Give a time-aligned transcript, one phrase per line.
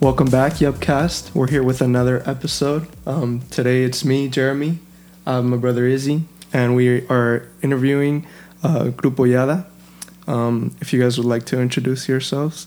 [0.00, 1.34] Welcome back, Yupcast.
[1.34, 2.86] We're here with another episode.
[3.06, 4.78] Um, today it's me, Jeremy,
[5.26, 8.26] uh, my brother Izzy, and we are interviewing
[8.62, 9.66] uh, Grupo Yada.
[10.26, 12.66] Um, if you guys would like to introduce yourselves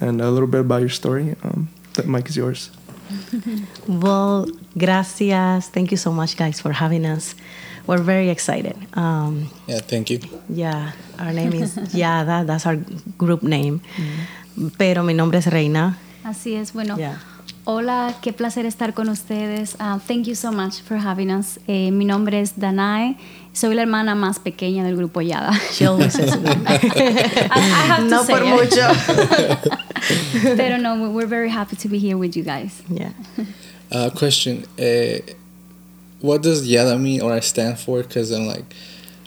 [0.00, 2.70] and a little bit about your story, um, the mic is yours.
[3.88, 5.68] Well, gracias.
[5.70, 7.34] Thank you so much, guys, for having us.
[7.86, 8.76] We're very excited.
[8.92, 10.20] Um, Yeah, thank you.
[10.50, 12.44] yeah, our name is Yada.
[12.46, 12.76] That's our
[13.16, 13.80] group name.
[14.78, 15.96] Pero mi nombre es Reina.
[16.28, 16.96] Así es, bueno.
[16.96, 17.18] Yeah.
[17.64, 19.74] Hola, qué placer estar con ustedes.
[19.80, 21.58] Uh, thank you so much for having us.
[21.66, 23.16] Eh, mi nombre es Danae.
[23.52, 25.52] Soy la hermana más pequeña del grupo Yada.
[25.72, 28.50] She always says I, I have no say por it.
[28.50, 28.86] mucho.
[30.56, 32.82] Pero no, we're very happy to be here with you guys.
[32.90, 33.12] yeah.
[33.90, 35.18] Uh, question: uh,
[36.20, 38.02] What does Yada mean or I stand for?
[38.02, 38.64] Because I'm like,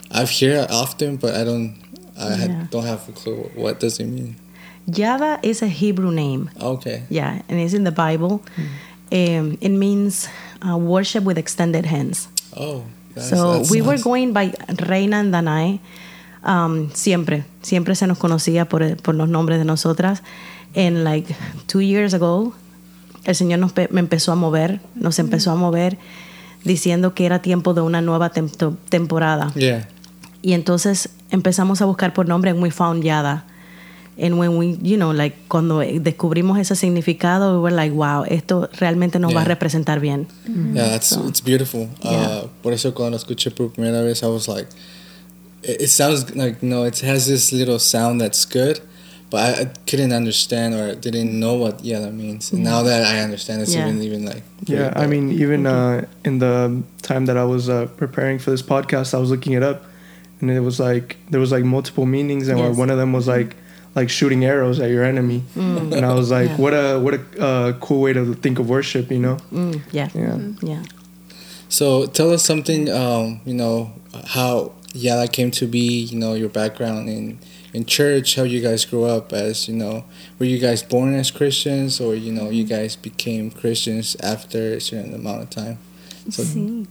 [0.08, 1.74] I've heard it often, but I don't,
[2.16, 2.66] I had- Yeah.
[2.70, 3.50] don't have a clue.
[3.56, 4.36] What does it mean?
[4.86, 6.50] Yada is a Hebrew name.
[6.60, 7.04] Okay.
[7.08, 8.42] Yeah, and it's in the Bible.
[9.12, 10.28] Um, it means
[10.66, 12.28] uh, worship with extended hands.
[12.56, 12.82] Oh.
[13.14, 14.54] That's, so that's we were going by
[14.88, 15.80] Reina and Danae.
[16.44, 20.22] Um, siempre, siempre se nos conocía por, por los nombres de nosotras.
[20.74, 21.36] And like
[21.68, 22.54] two years ago,
[23.24, 25.98] el Señor nos me empezó a mover, nos empezó a mover
[26.64, 29.52] diciendo que era tiempo de una nueva tem- temporada.
[29.54, 29.86] Yeah.
[30.40, 33.44] Y entonces empezamos a buscar por nombre and we found Yada.
[34.18, 38.68] And when we, you know, like cuando descubrimos ese significado, we were like, wow, esto
[38.78, 39.48] realmente nos va a Yeah.
[39.54, 40.26] representar bien.
[40.74, 41.88] Yeah, that's it's beautiful.
[42.02, 42.10] Yeah.
[42.42, 44.68] Uh, por eso cuando escuché por primera vez, I was like,
[45.62, 48.80] it, it sounds like no, it has this little sound that's good,
[49.30, 52.52] but I, I couldn't understand or didn't know what Yada means.
[52.52, 53.86] And now that I understand, it's Yeah.
[53.88, 57.86] even even like Yeah, I mean, even uh, in the time that I was uh,
[57.96, 59.84] preparing for this podcast, I was looking it up,
[60.42, 62.76] and it was like there was like multiple meanings, and Yes.
[62.76, 63.56] one of them was like
[63.94, 66.56] like shooting arrows at your enemy, and I was like, Yeah.
[66.56, 69.36] what a what a uh, cool way to think of worship, you know?
[69.52, 70.08] Mm, yeah.
[70.14, 70.38] Yeah.
[70.62, 70.82] Yeah.
[71.68, 73.92] So tell us something, um, you know,
[74.28, 77.38] how Yala came to be, you know, your background in,
[77.72, 80.04] in church, how you guys grew up as, you know,
[80.38, 84.80] were you guys born as Christians or, you know, you guys became Christians after a
[84.80, 85.78] certain amount of time?
[86.28, 86.86] So, Sí.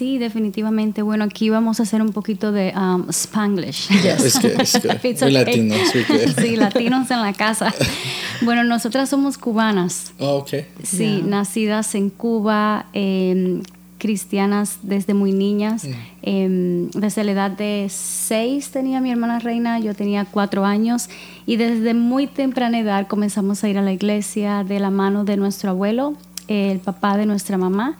[0.00, 1.02] Sí, definitivamente.
[1.02, 3.90] Bueno, aquí vamos a hacer un poquito de um, Spanglish.
[3.90, 5.30] If it's We're okay.
[5.30, 5.78] Latinos,
[6.40, 7.74] sí, latinos en la casa.
[8.42, 10.14] Bueno, nosotras somos cubanas.
[10.18, 10.64] Oh, okay.
[10.82, 11.26] Sí, Yeah.
[11.26, 13.60] nacidas en Cuba, em,
[13.98, 15.86] cristianas desde muy niñas.
[16.22, 21.10] Em, desde la edad de seis tenía mi hermana Reina, yo tenía cuatro años
[21.44, 25.36] y desde muy temprana edad comenzamos a ir a la iglesia de la mano de
[25.36, 26.14] nuestro abuelo,
[26.48, 27.98] el papá de nuestra mamá.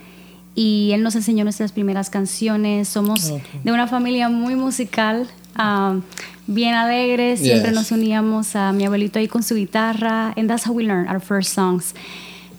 [0.54, 2.88] Y él nos enseñó nuestras primeras canciones.
[2.88, 3.42] Somos Ok.
[3.64, 5.28] de una familia muy musical,
[5.58, 6.02] um,
[6.46, 7.36] bien alegre.
[7.36, 7.74] Siempre Yes.
[7.74, 10.32] nos uníamos a mi abuelito ahí con su guitarra.
[10.36, 11.94] And that's how we learned our first songs.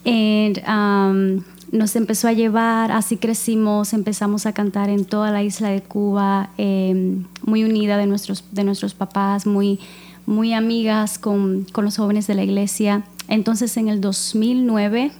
[0.04, 5.68] And um, nos empezó a llevar, así crecimos, empezamos a cantar en toda la isla
[5.68, 9.78] de Cuba, em, muy unida de nuestros, de nuestros papás, muy,
[10.26, 13.04] muy amigas con, con los jóvenes de la iglesia.
[13.28, 15.12] Entonces en el 2009,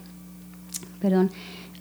[1.01, 1.31] perdón,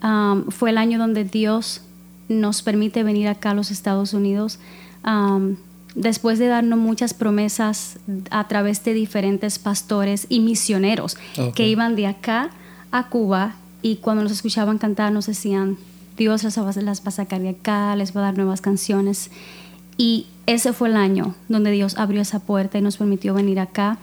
[0.03, 1.81] um, fue el año donde Dios
[2.29, 4.59] nos permite venir acá a los Estados Unidos.
[5.05, 5.55] um,
[5.95, 11.17] después de darnos muchas promesas a través de diferentes pastores y misioneros
[11.55, 12.49] que iban de acá
[12.91, 15.77] a Cuba y cuando nos escuchaban cantar nos decían,
[16.17, 19.31] Dios las va, las va a sacar de acá, les va a dar nuevas canciones.
[19.97, 23.97] Y ese fue el año donde Dios abrió esa puerta y nos permitió venir acá.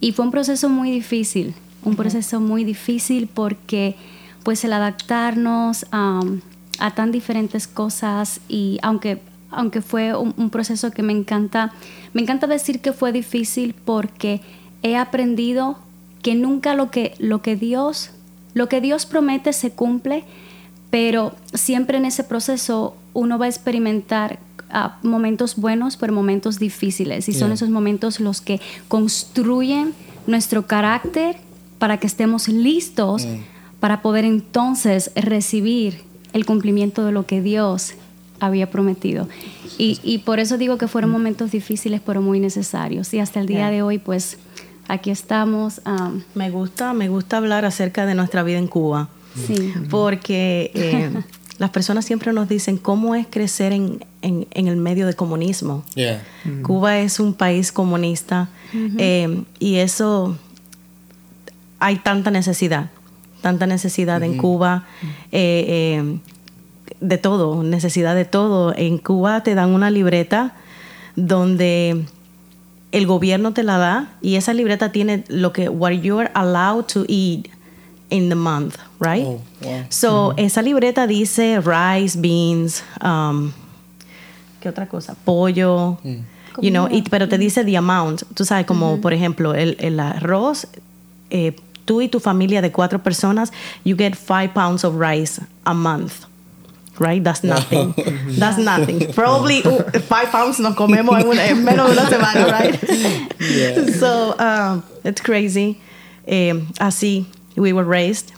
[0.00, 3.96] Y fue un proceso muy difícil, un proceso muy difícil porque
[4.44, 11.02] pues el adaptarnos a tan diferentes cosas y aunque, aunque fue un, un proceso que
[11.02, 11.72] me encanta,
[12.12, 14.40] me encanta decir que fue difícil porque
[14.82, 15.78] he aprendido
[16.22, 18.10] que nunca lo que, lo que Dios,
[18.52, 20.24] lo que Dios promete se cumple,
[20.90, 24.38] pero siempre en ese proceso uno va a experimentar
[24.70, 27.28] ah, momentos buenos, pero momentos difíciles.
[27.28, 29.94] Y son esos momentos los que construyen
[30.26, 31.36] nuestro carácter
[31.78, 33.26] para que estemos listos
[33.84, 36.00] para poder entonces recibir
[36.32, 37.92] el cumplimiento de lo que Dios
[38.40, 39.28] había prometido.
[39.76, 43.12] Y, y por eso digo que fueron momentos difíciles, pero muy necesarios.
[43.12, 44.38] Y hasta el día de hoy, pues
[44.88, 45.82] aquí estamos.
[45.84, 49.10] am, Me gusta, me gusta hablar acerca de nuestra vida en Cuba.
[49.46, 49.74] sí.
[49.90, 51.10] Porque eh,
[51.58, 55.84] las personas siempre nos dicen cómo es crecer en, en- en el medio de comunismo.
[55.94, 56.22] Yeah.
[56.62, 58.48] Cuba es un país comunista
[58.96, 60.38] eh, y eso
[61.78, 62.90] hay tanta necesidad,
[63.44, 64.84] tanta necesidad en Cuba
[65.30, 65.64] eh,
[66.00, 66.18] eh,
[67.00, 68.74] de todo, necesidad de todo.
[68.74, 70.54] En Cuba te dan una libreta
[71.14, 72.04] donde
[72.92, 77.04] el gobierno te la da y esa libreta tiene lo que what you're allowed to
[77.06, 77.48] eat
[78.08, 79.26] in the month, right?
[79.26, 79.40] Oh.
[79.90, 83.52] So, esa libreta dice rice, beans, um,
[84.62, 85.14] ¿qué otra cosa?
[85.24, 85.98] Pollo,
[86.62, 88.22] you know, y- pero te dice the amount.
[88.34, 90.66] Tú sabes, como por ejemplo, el, el arroz,
[91.30, 93.52] eh, tú y tu familia de cuatro personas,
[93.84, 96.24] you get five pounds of rice a month.
[97.00, 97.22] Right?
[97.24, 97.92] That's nothing.
[98.38, 99.12] That's nothing.
[99.14, 102.80] Probably uh, five pounds nos comemos en, una- en menos de una semana, right?
[103.40, 103.86] Yeah.
[103.98, 105.80] So, um, it's crazy.
[106.26, 107.26] Eh, así,
[107.56, 108.32] we were raised.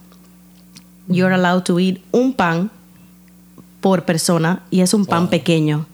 [1.09, 2.71] You're allowed to eat un pan
[3.83, 5.85] por persona y es un pan pequeño,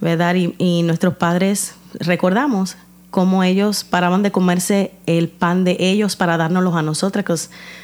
[0.00, 0.36] ¿verdad?
[0.36, 2.76] Y, y nuestros padres, recordamos
[3.10, 7.34] cómo ellos paraban de comerse el pan de ellos para dárnoslos a nosotras, que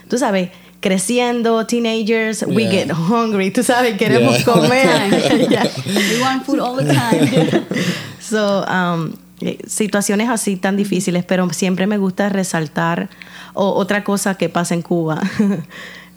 [0.08, 0.50] tú sabes,
[0.80, 4.44] creciendo, teenagers, we get hungry, tú sabes, queremos Yeah.
[4.44, 5.48] comer.
[5.50, 5.68] Yeah.
[5.86, 7.64] We want food all the time.
[8.20, 13.08] So, um, eh, situaciones así tan difíciles, pero siempre me gusta resaltar
[13.54, 15.20] o- otra cosa que pasa en Cuba.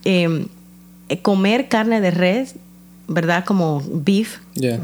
[0.03, 0.47] Em,
[1.09, 2.56] eh, comer carne de res,
[3.07, 3.44] ¿verdad?
[3.45, 4.79] Como beef, Yeah.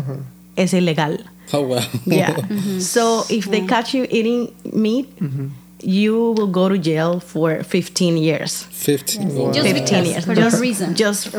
[0.56, 1.26] es ilegal.
[1.54, 1.82] Oh wow.
[2.06, 2.36] Yeah.
[2.80, 5.08] So, if they catch you eating meat,
[5.82, 8.64] you will go to jail for 15 years.
[8.72, 9.30] Fifteen.
[9.30, 9.38] Yes.
[9.38, 9.52] Wow.
[9.52, 10.26] Just 15 because, years.
[10.26, 10.96] for just, no reason.
[10.96, 11.32] Just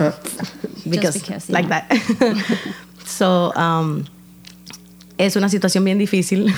[0.88, 1.90] because, because, like that.
[3.04, 4.06] so, um,
[5.18, 6.52] es una situación bien difícil.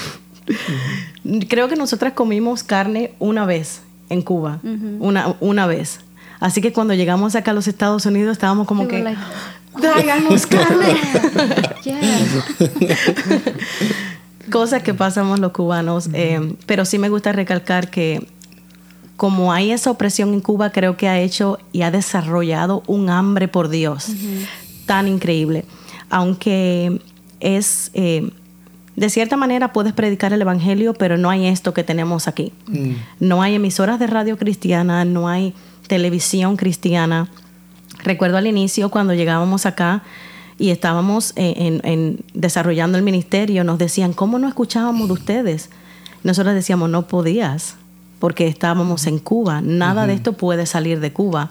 [1.48, 6.00] Creo que nosotras comimos carne una vez en Cuba, una, una vez.
[6.40, 9.20] Así que cuando llegamos acá a los Estados Unidos estábamos como We que, were like,
[9.80, 10.96] tráiganos carne.
[11.84, 12.18] yeah.
[14.50, 16.08] Cosas que pasamos los cubanos.
[16.12, 18.26] eh, pero sí me gusta recalcar que
[19.16, 23.48] como hay esa opresión en Cuba, creo que ha hecho y ha desarrollado un hambre
[23.48, 24.06] por Dios
[24.86, 25.64] tan increíble.
[26.08, 27.00] Aunque
[27.40, 28.30] es, eh,
[28.94, 32.52] de cierta manera puedes predicar el Evangelio, pero no hay esto que tenemos aquí.
[33.18, 35.52] No hay emisoras de radio cristiana, no hay
[35.88, 37.28] televisión cristiana.
[38.02, 40.02] Recuerdo al inicio cuando llegábamos acá
[40.58, 45.70] y estábamos eh, en, en desarrollando el ministerio, nos decían, ¿cómo no escuchábamos de ustedes?
[46.24, 47.76] Nosotros decíamos, no podías,
[48.18, 49.60] porque estábamos en Cuba.
[49.60, 51.50] Nada de esto puede salir de Cuba.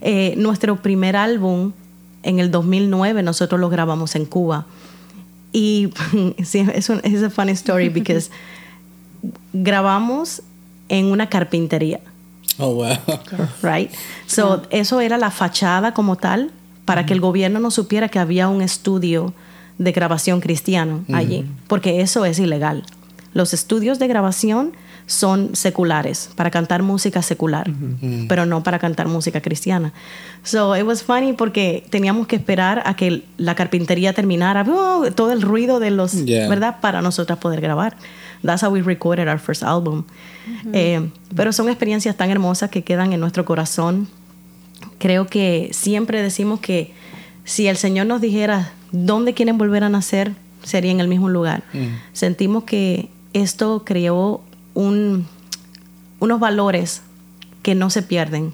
[0.00, 1.72] Eh, nuestro primer álbum,
[2.22, 4.66] en el 2009, nosotros lo grabamos en Cuba.
[5.52, 5.90] Y
[6.44, 8.30] sí, es un es a funny story because
[9.52, 10.42] grabamos
[10.88, 12.00] en una carpintería
[12.58, 12.96] Oh wow.
[13.62, 13.90] right?
[14.26, 16.50] So, eso era la fachada como tal
[16.84, 19.34] para que el gobierno no supiera que había un estudio
[19.78, 22.84] de grabación cristiano allí, porque eso es ilegal.
[23.34, 24.72] Los estudios de grabación
[25.06, 27.70] son seculares, para cantar música secular,
[28.28, 29.92] pero no para cantar música cristiana.
[30.42, 35.04] So it was funny porque teníamos que esperar a que la carpintería terminara, ¡oh!
[35.14, 36.48] todo el ruido de los, Yeah.
[36.48, 36.76] ¿verdad?
[36.80, 37.96] Para nosotras poder grabar.
[38.42, 40.04] That's how we recorded our first album.
[40.72, 44.08] Eh, pero son experiencias tan hermosas que quedan en nuestro corazón.
[44.98, 46.92] Creo que siempre decimos que
[47.44, 51.62] si el Señor nos dijera dónde quieren volver a nacer, sería en el mismo lugar.
[52.12, 54.40] Sentimos que esto creó
[54.74, 55.26] un,
[56.20, 57.02] unos valores
[57.62, 58.52] que no se pierden.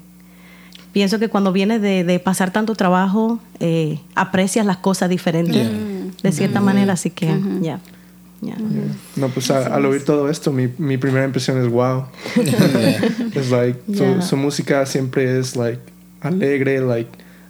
[0.92, 6.10] Pienso que cuando vienes de, de pasar tanto trabajo, eh, aprecias las cosas diferentes, Yeah.
[6.22, 7.80] de cierta manera, así que, ya.
[8.42, 8.56] Ya.
[9.16, 12.04] No, pues a- al oír todo esto, mi, mi primera impresión es wow.
[13.34, 14.22] es like, su, Yeah.
[14.22, 15.80] su música siempre es like
[16.20, 17.08] alegre, like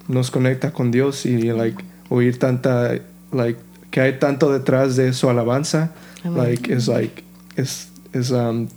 [0.08, 2.92] nos conecta con Dios y like oír tanta,
[3.32, 3.58] like
[3.90, 5.92] que hay tanto detrás de su alabanza,
[6.24, 6.38] Amén.
[6.44, 7.22] like is like
[7.56, 8.68] is is um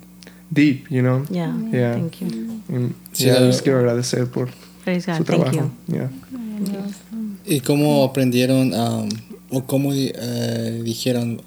[0.52, 1.24] deep, you know.
[1.30, 1.94] Yeah, Yeah.
[1.96, 2.28] thank you.
[2.70, 4.50] Y, Sí, yeah, les quiero agradecer por
[4.84, 5.72] Praise God, su thank trabajo.
[5.88, 5.96] you.
[5.96, 6.10] Yeah.
[7.46, 9.10] ¿Y cómo aprendieron um,
[9.50, 11.42] o cómo eh, dijeron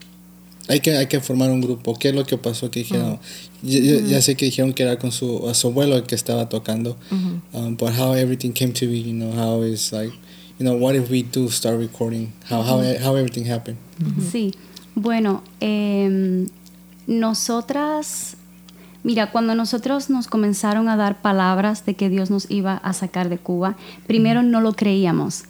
[0.68, 1.94] hay que hay que formar un grupo?
[1.98, 3.18] ¿Qué es lo que pasó que dijeron?
[3.62, 6.14] Ya, ya- ya sé que dijeron que era con su, a su abuelo el que
[6.14, 6.96] estaba tocando,
[7.52, 10.12] um, but how everything came to be, you know, how is like,
[10.58, 12.32] you know, what if we do start recording?
[12.50, 13.78] How how how everything happened?
[14.30, 14.54] Sí,
[14.94, 16.46] bueno, em,
[17.06, 18.36] nosotras,
[19.04, 23.28] mira, cuando nosotros nos comenzaron a dar palabras de que Dios nos iba a sacar
[23.28, 25.44] de Cuba, primero no lo creíamos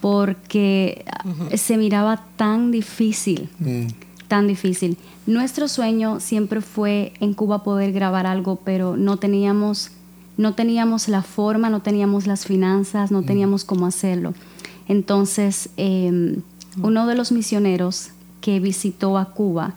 [0.00, 1.24] porque ah,
[1.56, 3.86] se miraba tan difícil, Mm.
[4.30, 4.96] Tan difícil.
[5.26, 9.90] Nuestro sueño siempre fue en Cuba poder grabar algo, pero no teníamos,
[10.36, 14.32] no teníamos la forma, no teníamos las finanzas, no teníamos cómo hacerlo.
[14.86, 16.38] Entonces, eh,
[16.80, 18.10] uno de los misioneros
[18.40, 19.74] que visitó a Cuba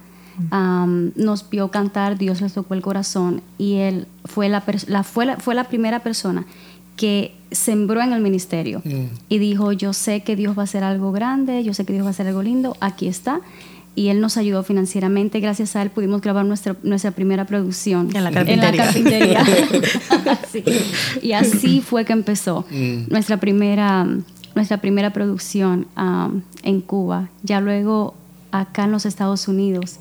[0.52, 5.38] am, nos vio cantar, Dios les tocó el corazón y él fue la, fue la,
[5.38, 6.46] fue la primera persona
[6.96, 9.06] que sembró en el ministerio Mm.
[9.30, 12.06] y dijo, yo sé que Dios va a hacer algo grande, yo sé que Dios
[12.06, 13.42] va a hacer algo lindo, aquí está.
[13.96, 15.40] Y él nos ayudó financieramente.
[15.40, 18.10] Gracias a él pudimos grabar nuestra, nuestra primera producción.
[18.16, 19.44] En la carpintería.
[20.52, 20.64] Sí.
[21.22, 23.06] Y así fue que empezó Mm.
[23.10, 24.08] nuestra, primera,
[24.56, 27.30] nuestra primera producción um, en Cuba.
[27.44, 28.14] Ya luego
[28.52, 29.98] acá en los Estados Unidos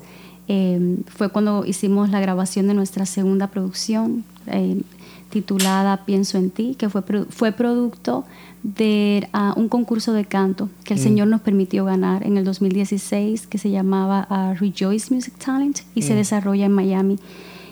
[0.47, 4.81] eh, fue cuando hicimos la grabación de nuestra segunda producción eh,
[5.29, 8.25] titulada Pienso en ti, que fue, produ- fue producto
[8.63, 13.47] de ah, un concurso de canto que el Señor nos permitió ganar en el 2016
[13.47, 17.19] que se llamaba ah, Rejoice Music Talent y se desarrolla en Miami.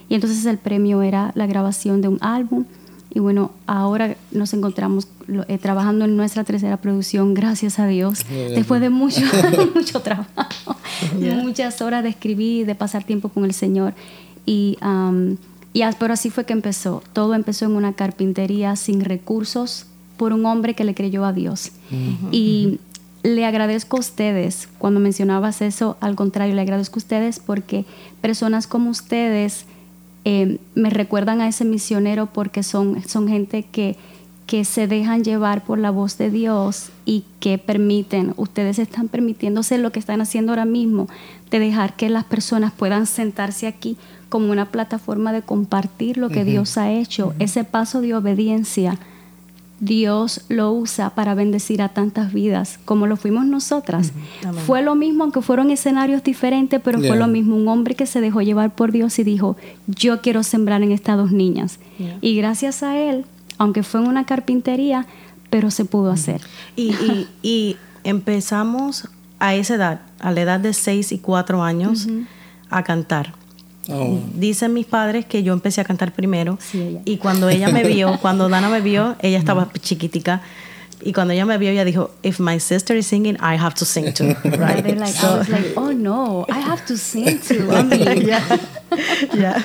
[0.10, 2.66] Y entonces el premio era la grabación de un álbum.
[3.14, 5.08] Y bueno, ahora nos encontramos
[5.48, 9.22] eh, trabajando en nuestra tercera producción, gracias a Dios, después de mucho,
[9.76, 10.76] mucho trabajo,
[11.44, 13.94] muchas horas de escribir, de pasar tiempo con el Señor.
[14.46, 15.38] Y, am,
[15.74, 17.04] y as- pero así fue que empezó.
[17.14, 19.86] Todo empezó en una carpintería sin recursos
[20.22, 21.72] por un hombre que le creyó a Dios.
[22.32, 22.78] Y
[23.24, 27.86] le agradezco a ustedes, cuando mencionabas eso, al contrario, le agradezco a ustedes porque
[28.22, 29.66] personas como ustedes
[30.24, 33.96] eh, me recuerdan a ese misionero porque son, son gente que,
[34.46, 39.80] que se dejan llevar por la voz de Dios y que permiten, ustedes están permitiéndose
[39.80, 41.08] lo que están haciendo ahora mismo,
[41.50, 43.98] de dejar que las personas puedan sentarse aquí
[44.30, 49.00] como una plataforma de compartir lo que Dios ha hecho, ese paso de obediencia.
[49.82, 54.14] Dios lo usa para bendecir a tantas vidas como lo fuimos nosotras.
[54.68, 57.10] Fue lo mismo, aunque fueron escenarios diferentes, pero Yeah.
[57.10, 57.56] fue lo mismo.
[57.58, 59.58] Un hombre que se dejó llevar por Dios y dijo,
[59.88, 61.80] yo quiero sembrar en estas dos niñas.
[61.98, 62.18] Yeah.
[62.22, 63.26] Y gracias a él,
[63.58, 65.08] aunque fue en una carpintería,
[65.50, 66.42] pero se pudo hacer.
[66.76, 69.08] Y, y- y empezamos
[69.40, 72.08] a esa edad, a la edad de 6 y 4 años,
[72.70, 73.34] a cantar.
[73.90, 74.20] Oh.
[74.36, 77.02] Dicen mis padres que yo empecé a cantar primero Sí, ella.
[77.04, 80.42] y cuando ella me vio, cuando Dana me vio, ella estaba chiquitica
[81.04, 83.86] y cuando ella me vio ella dijo, if my sister is singing, I have to
[83.86, 84.84] sing too, right?
[84.84, 87.72] They're like, I So- was like, oh no, I have to sing too.
[87.72, 88.44] I mean, Ya,
[89.36, 89.56] ya.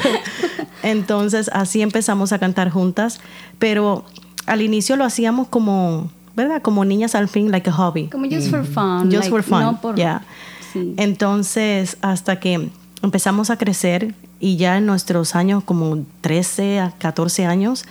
[0.82, 3.20] Entonces así empezamos a cantar juntas,
[3.58, 4.04] pero
[4.46, 6.62] al inicio lo hacíamos como, ¿verdad?
[6.62, 8.06] Como niñas al fin, like a hobby.
[8.08, 9.10] como just for fun.
[9.10, 9.60] Just like, for fun.
[9.62, 10.22] No por, yeah.
[10.72, 10.94] sí.
[10.96, 12.70] Entonces, hasta que
[13.06, 17.84] empezamos a crecer y ya en nuestros años, como 13 a 14 años,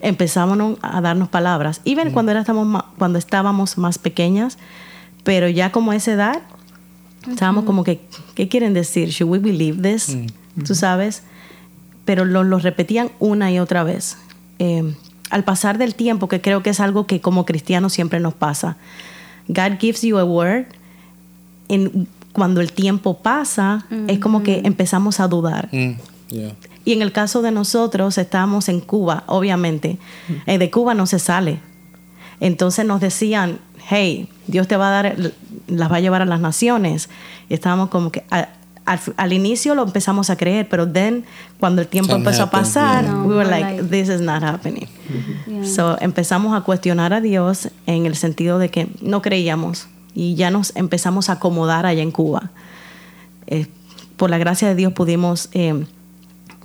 [0.00, 1.80] empezamos a darnos palabras.
[1.84, 4.58] Even cuando, éramos cuando estábamos más pequeñas,
[5.24, 6.42] pero ya como a esa edad,
[7.30, 8.00] estábamos como que,
[8.34, 9.08] ¿qué quieren decir?
[9.08, 10.16] ¿Should we believe this?
[10.66, 11.22] Tú sabes.
[12.04, 14.18] Pero lo, lo repetían una y otra vez.
[14.58, 14.94] Eh,
[15.30, 18.76] al pasar del tiempo, que creo que es algo que como cristianos siempre nos pasa.
[19.48, 20.66] God gives you a word
[21.68, 22.08] en,
[22.38, 25.68] cuando el tiempo pasa, es como que empezamos a dudar.
[25.72, 25.92] Mm.
[26.30, 26.54] Yeah.
[26.84, 29.98] Y en el caso de nosotros, estábamos en Cuba, obviamente.
[30.46, 31.60] Eh, de Cuba no se sale.
[32.40, 35.16] Entonces nos decían, hey, Dios te va a dar,
[35.66, 37.08] las va a llevar a las naciones.
[37.48, 38.48] Y estábamos como que, a-
[38.84, 41.24] al, al inicio lo empezamos a creer, pero then,
[41.60, 43.12] cuando el tiempo Time empezó a happened, pasar, yeah.
[43.12, 44.86] No, we were like- this is not happening.
[45.46, 45.64] Yeah.
[45.66, 50.50] So empezamos a cuestionar a Dios en el sentido de que no creíamos y ya
[50.50, 52.50] nos empezamos a acomodar allá en Cuba.
[53.46, 53.66] Eh,
[54.16, 55.84] por la gracia de Dios pudimos eh,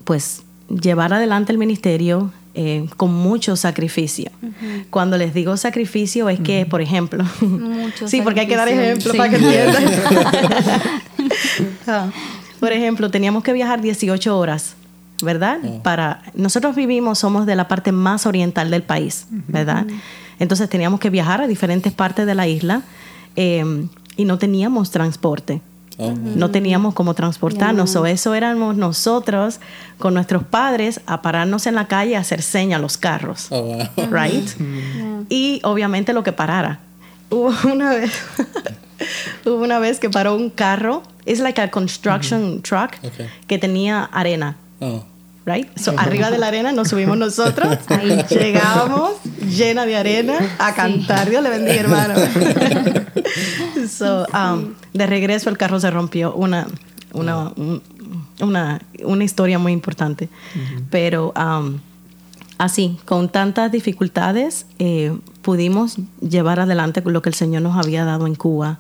[0.04, 4.32] pues llevar adelante el ministerio eh, con mucho sacrificio.
[4.92, 9.12] Cuando les digo sacrificio es que, por ejemplo, Mucho sí, porque hay que dar ejemplos
[9.12, 9.18] sí.
[9.18, 9.84] para que entiendan.
[11.88, 12.12] Ah,
[12.60, 14.76] por ejemplo, teníamos que viajar 18 horas,
[15.24, 15.60] ¿verdad?
[15.82, 19.88] Para nosotros vivimos, somos de la parte más oriental del país, ¿verdad?
[20.38, 22.84] Entonces teníamos que viajar a diferentes partes de la isla
[23.36, 23.88] eh,
[24.18, 25.62] y no teníamos transporte.
[25.98, 26.12] Oh.
[26.12, 28.00] No teníamos cómo transportarnos, Ya.
[28.02, 29.60] o eso éramos nosotros
[30.00, 33.62] con nuestros padres a pararnos en la calle a hacer señas a los carros, Oh,
[33.96, 34.08] wow.
[34.12, 34.50] right?
[35.30, 36.80] Y obviamente lo que parara.
[37.30, 38.12] Hubo una vez,
[39.46, 43.28] hubo una vez que paró un carro, es like a construction truck Okay.
[43.48, 45.04] que tenía arena, Oh.
[45.46, 45.68] Right?
[45.78, 48.24] So, arriba de la arena nos subimos nosotros, Ahí.
[48.30, 49.12] llegábamos
[49.50, 51.30] llena de arena a cantar.
[51.30, 52.14] Dios le bendiga, hermano.
[53.90, 56.34] so, um, de regreso el carro se rompió.
[56.34, 56.68] Una,
[57.14, 57.82] una, un-
[58.42, 60.30] una, una historia muy importante.
[60.90, 61.80] Pero um,
[62.58, 68.28] así, con tantas dificultades, eh, pudimos llevar adelante lo que el Señor nos había dado
[68.28, 68.80] en Cuba.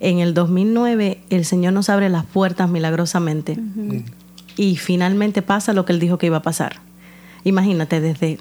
[0.00, 3.58] En el 2009, el Señor nos abre las puertas milagrosamente.
[4.58, 6.80] Y finalmente pasa lo que Él dijo que iba a pasar.
[7.44, 8.38] Imagínate, desde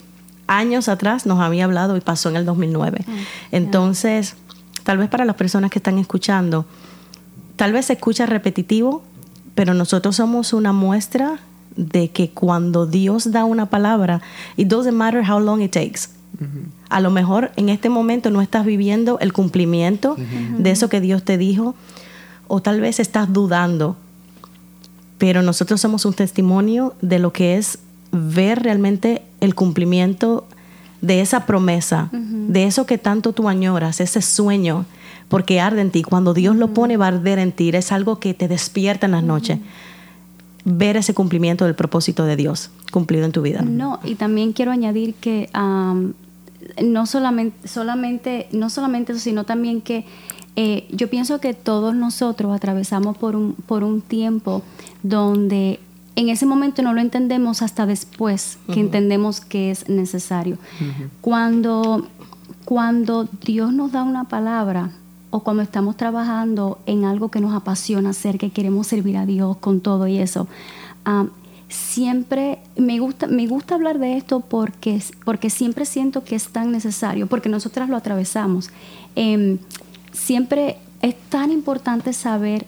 [0.47, 3.05] años atrás nos había hablado y pasó en el 2009.
[3.51, 4.36] Entonces,
[4.83, 6.65] tal vez para las personas que están escuchando,
[7.55, 9.03] tal vez se escucha repetitivo,
[9.53, 11.39] pero nosotros somos una muestra
[11.75, 14.21] de que cuando Dios da una palabra,
[14.55, 16.09] it doesn't matter how long it takes.
[16.89, 20.15] A lo mejor en este momento no estás viviendo el cumplimiento
[20.57, 21.75] de eso que Dios te dijo,
[22.47, 23.97] o tal vez estás dudando,
[25.17, 27.79] pero nosotros somos un testimonio de lo que es
[28.12, 30.47] ver realmente el cumplimiento
[31.01, 34.86] de esa promesa, de eso que tanto tú añoras, ese sueño,
[35.29, 36.03] porque arde en ti.
[36.03, 37.69] Cuando Dios lo pone, va a arder en ti.
[37.69, 39.59] Es algo que te despierta en las noches.
[40.63, 43.62] Ver ese cumplimiento del propósito de Dios cumplido en tu vida.
[43.62, 45.50] No, y también quiero añadir que
[46.83, 50.05] no solamente, solamente, no solamente eso, sino también que
[50.59, 54.63] eh, yo pienso que todos nosotros atravesamos por un, por un tiempo
[55.03, 55.79] donde
[56.15, 60.57] en ese momento no lo entendemos hasta después que entendemos que es necesario.
[61.21, 62.07] Cuando,
[62.65, 64.89] cuando Dios nos da una palabra
[65.29, 69.57] o cuando estamos trabajando en algo que nos apasiona hacer, que queremos servir a Dios
[69.57, 70.47] con todo y eso,
[71.05, 71.27] ah,
[71.69, 76.71] siempre me gusta, me gusta hablar de esto porque, porque siempre siento que es tan
[76.71, 78.71] necesario, porque nosotras lo atravesamos.
[79.15, 79.59] Em,
[80.17, 82.65] siempre es tan importante saber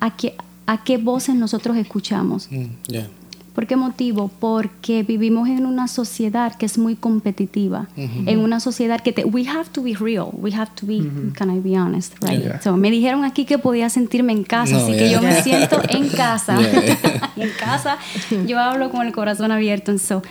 [0.00, 0.34] a qué,
[0.66, 2.48] a qué voces nosotros escuchamos.
[2.50, 3.08] Mm, yeah.
[3.54, 4.30] ¿Por qué motivo?
[4.40, 9.46] Porque vivimos en una sociedad que es muy competitiva, en una sociedad que te, we
[9.46, 11.02] have to be real, we have to be,
[11.34, 12.42] can I be honest, right?
[12.42, 12.62] Yeah.
[12.62, 15.82] So, me dijeron aquí que podía sentirme en casa, No, así que yo me siento
[15.90, 16.58] en casa,
[17.36, 17.98] en casa,
[18.46, 20.22] yo hablo con el corazón abierto, and so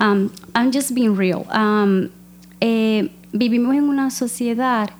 [0.00, 1.44] um, I'm just being real.
[1.54, 2.08] Um,
[2.60, 4.90] eh, vivimos en una sociedad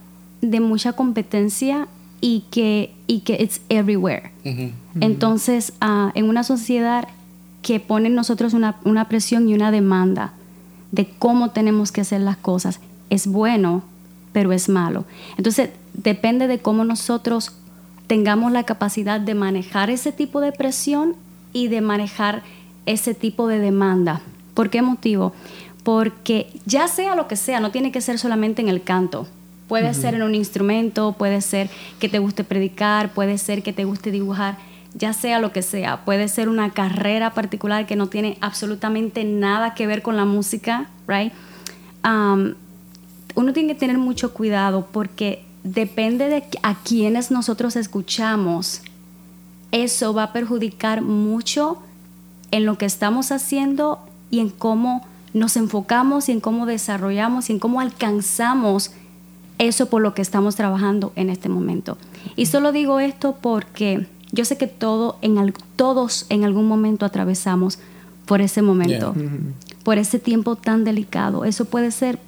[0.41, 1.89] de mucha competencia
[2.21, 4.33] y que, y que it's everywhere.
[5.01, 7.09] Entonces, ah, en una sociedad
[7.63, 10.35] que pone en nosotros una, una presión y una demanda
[10.93, 13.83] de cómo tenemos que hacer las cosas, es bueno,
[14.33, 15.05] pero es malo.
[15.37, 17.53] Entonces, depende de cómo nosotros
[18.07, 21.17] tengamos la capacidad de manejar ese tipo de presión
[21.53, 22.43] y de manejar
[22.87, 24.21] ese tipo de demanda.
[24.55, 25.33] ¿Por qué motivo?
[25.83, 29.27] Porque ya sea lo que sea, no tiene que ser solamente en el canto.
[29.69, 33.85] Puede ser en un instrumento, puede ser que te guste predicar, puede ser que te
[33.85, 34.59] guste dibujar,
[34.95, 36.05] ya sea lo que sea.
[36.05, 40.89] Puede ser una carrera particular que no tiene absolutamente nada que ver con la música,
[41.09, 41.33] right?
[42.05, 42.55] Um,
[43.35, 48.83] uno tiene que tener mucho cuidado porque depende de a quienes nosotros escuchamos,
[49.73, 51.79] eso va a perjudicar mucho
[52.53, 53.99] en lo que estamos haciendo
[54.31, 58.93] y en cómo nos enfocamos y en cómo desarrollamos y en cómo alcanzamos
[59.59, 61.97] eso por lo que estamos trabajando en este momento.
[62.37, 67.07] Y solo digo esto porque yo sé que todo en al- todos en algún momento
[67.07, 67.79] atravesamos
[68.27, 69.15] por ese momento,
[69.85, 71.45] por ese tiempo tan delicado.
[71.45, 72.19] Eso puede ser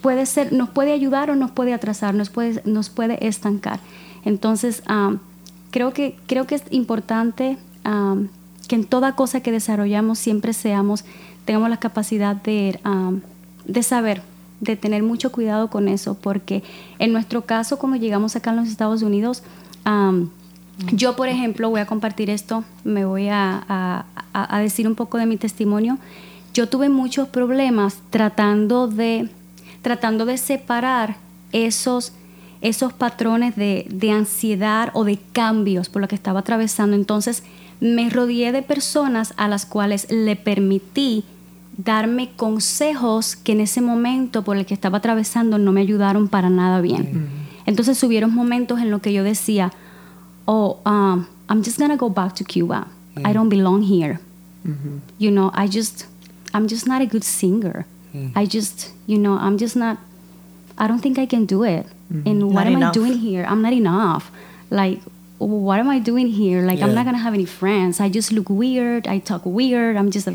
[0.00, 3.78] puede ser, nos puede ayudar o nos puede atrasar, nos puede, nos puede estancar.
[4.24, 5.20] Entonces, am,
[5.70, 8.26] creo, que, creo que es importante am,
[8.66, 11.04] que en toda cosa que desarrollamos siempre seamos,
[11.44, 13.20] tengamos la capacidad de, am,
[13.64, 14.22] de saber,
[14.62, 16.62] de tener mucho cuidado con eso, porque
[16.98, 19.42] en nuestro caso, cuando llegamos acá en los Estados Unidos,
[20.92, 24.94] yo, por ejemplo, voy a compartir esto, me voy a, a- a- a decir un
[24.94, 25.98] poco de mi testimonio.
[26.54, 29.28] Yo tuve muchos problemas tratando de,
[29.82, 31.16] tratando de separar
[31.52, 32.12] esos,
[32.60, 36.96] esos patrones de, de ansiedad o de cambios por lo que estaba atravesando.
[36.96, 37.42] Entonces,
[37.80, 41.24] me rodeé de personas a las cuales le permití
[41.76, 46.50] darme consejos que en ese momento por el que estaba atravesando no me ayudaron para
[46.50, 47.28] nada bien.
[47.66, 49.72] Entonces hubieron momentos en los que yo decía,
[50.46, 52.88] oh, um, I'm just gonna go back to Cuba.
[53.24, 54.20] I don't belong here.
[55.18, 56.06] You know, I just,
[56.54, 57.84] I'm just not a good singer.
[58.34, 59.98] I just, you know, I'm just not,
[60.78, 61.86] I don't think I can do it.
[62.26, 62.90] And what Not am enough.
[62.90, 63.44] I doing here?
[63.48, 64.30] I'm not enough.
[64.70, 65.00] Like,
[65.44, 66.62] what am I doing here?
[66.62, 66.94] Like, I'm Yeah.
[66.96, 68.00] not gonna have any friends.
[68.00, 69.06] I just look weird.
[69.08, 69.96] I talk weird.
[69.96, 70.28] I'm just,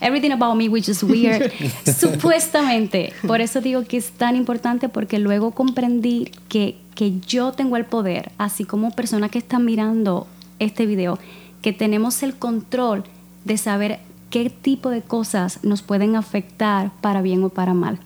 [0.00, 1.50] everything about me was just weird.
[1.84, 3.12] Supuestamente.
[3.26, 7.84] Por eso digo que es tan importante porque luego comprendí que, que yo tengo el
[7.84, 10.26] poder, así como persona que está mirando
[10.58, 11.18] este video,
[11.62, 13.04] que tenemos el control
[13.44, 14.00] de saber
[14.30, 17.98] qué tipo de cosas nos pueden afectar para bien o para mal.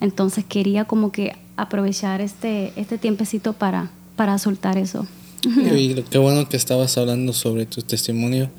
[0.00, 5.06] Entonces quería como que aprovechar este, este tiempecito para, para soltar eso.
[5.78, 8.50] Y lo- qué bueno que estabas hablando sobre tu testimonio,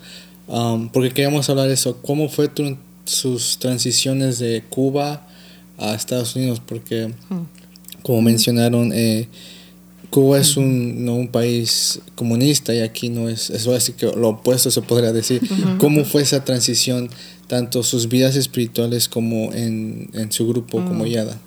[0.48, 1.98] um, porque queríamos hablar de eso.
[2.02, 5.28] ¿Cómo fue tu- sus transiciones de Cuba
[5.78, 6.62] a Estados Unidos?
[6.66, 7.12] Porque,
[8.02, 9.28] como mencionaron, eh,
[10.10, 14.30] Cuba es un, no un país comunista y aquí no es, eso así que lo
[14.30, 15.42] opuesto se podría decir.
[15.78, 17.10] ¿Cómo fue esa transición,
[17.48, 21.38] tanto sus vidas espirituales como en, en su grupo como Yada?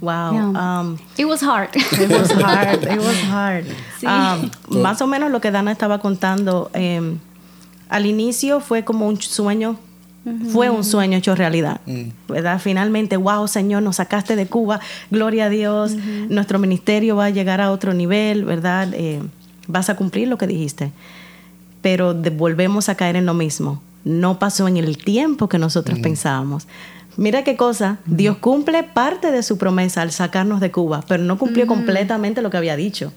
[0.00, 0.32] Wow.
[0.32, 0.80] Yeah.
[0.80, 1.70] um, It was hard.
[1.74, 3.64] It was hard, it was hard.
[4.00, 4.06] Sí.
[4.06, 4.50] Um,
[4.82, 7.18] más o menos lo que Dana estaba contando, em,
[7.88, 9.76] al inicio fue como un sueño,
[10.52, 11.80] fue un sueño hecho realidad,
[12.28, 12.60] ¿verdad?
[12.60, 14.78] Finalmente, wow, Señor, nos sacaste de Cuba,
[15.10, 15.92] gloria a Dios,
[16.28, 18.88] nuestro ministerio va a llegar a otro nivel, ¿verdad?
[18.92, 19.20] Eh,
[19.66, 20.92] vas a cumplir lo que dijiste.
[21.80, 23.82] Pero volvemos a caer en lo mismo.
[24.04, 26.68] No pasó en el tiempo que nosotros pensábamos.
[27.16, 31.38] Mira qué cosa, Dios cumple parte de su promesa al sacarnos de Cuba, pero no
[31.38, 33.12] cumplió completamente lo que había dicho.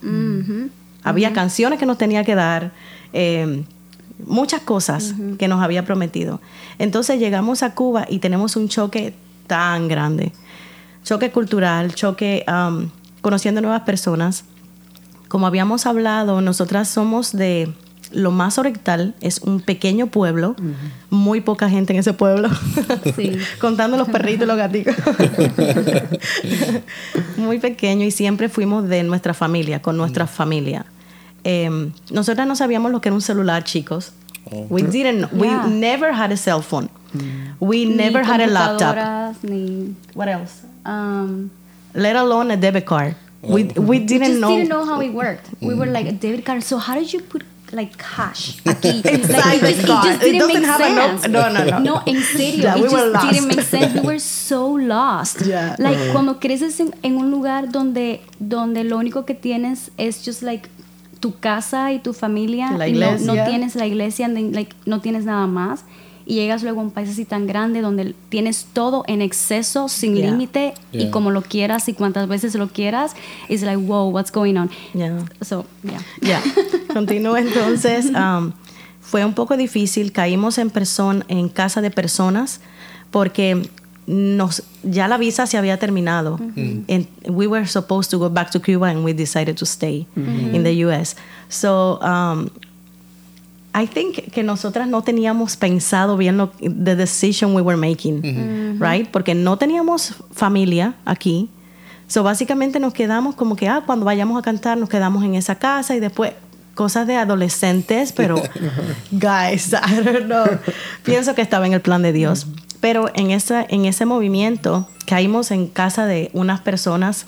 [1.04, 2.72] Había canciones que nos tenía que dar,
[3.14, 3.64] eh,
[4.26, 6.42] muchas cosas que nos había prometido.
[6.80, 9.14] Entonces llegamos a Cuba y tenemos un choque
[9.48, 10.32] tan grande.
[11.04, 12.90] Choque cultural, choque um,
[13.22, 14.46] conociendo nuevas personas.
[15.28, 17.74] Como habíamos hablado, nosotras somos de
[18.16, 20.56] lo más oriental, es un pequeño pueblo,
[21.10, 22.50] muy poca gente en ese pueblo,
[23.16, 23.38] Sí.
[23.60, 24.96] contando los perritos y los gatitos.
[27.38, 30.86] muy pequeño y siempre fuimos de nuestra familia, con nuestra familia.
[31.44, 34.14] Eh, nosotras no sabíamos lo que era un celular, chicos.
[34.70, 35.32] We didn't.
[35.34, 35.68] We Yeah.
[35.68, 36.90] never had a cell phone.
[37.60, 38.96] We Ni never had a laptop.
[39.44, 40.64] Ni, What else?
[40.86, 41.50] um,
[41.94, 43.16] Let alone a debit card.
[43.42, 44.50] We we we didn't know.
[44.50, 45.48] didn't know how it worked.
[45.62, 46.64] We were like a debit card.
[46.64, 47.44] So how did you put
[47.76, 48.58] like cash?
[48.66, 49.04] Aquí?
[49.04, 51.28] Like, Exactly, it, just, it just It didn't doesn't make sense.
[51.28, 51.80] no, no, no.
[51.80, 52.64] No, en serio.
[52.64, 53.58] Yeah, it we were just didn't lost.
[53.58, 53.94] make sense.
[53.94, 55.42] We were so lost.
[55.46, 55.76] Yeah.
[55.78, 60.42] Like cuando creces en, en un lugar donde donde lo único que tienes es just
[60.42, 60.70] like
[61.20, 63.46] tu casa y tu familia La y no, no iglesia.
[63.46, 65.84] tienes la iglesia and then, like no tienes nada más
[66.26, 70.16] y llegas luego a un país así tan grande donde tienes todo en exceso sin
[70.16, 70.32] Yeah.
[70.32, 71.12] límite y Yeah.
[71.12, 73.14] como lo quieras y cuantas veces lo quieras
[73.50, 75.20] it's like wow what's going on Yeah.
[75.42, 76.42] so yeah Ya,
[76.94, 78.08] continúo entonces.
[78.16, 78.54] um,
[79.02, 82.60] fue un poco difícil, caímos en, person- en casa de personas
[83.12, 83.70] porque
[84.08, 86.38] nos, ya la visa se había terminado.
[86.88, 90.64] And we were supposed to go back to Cuba and we decided to stay in
[90.64, 91.16] the US.
[91.50, 92.50] So, um,
[93.76, 99.10] I think que nosotras no teníamos pensado bien lo, the decision we were making, right?
[99.10, 101.50] Porque no teníamos familia aquí.
[102.08, 105.56] So básicamente nos quedamos como que, ah, cuando vayamos a cantar nos quedamos en esa
[105.56, 106.34] casa y después
[106.74, 108.36] cosas de adolescentes, pero
[109.12, 110.46] guys, I don't know.
[111.04, 112.48] Pienso que estaba en el plan de Dios.
[112.80, 117.26] Pero en ese, en ese movimiento caímos en casa de unas personas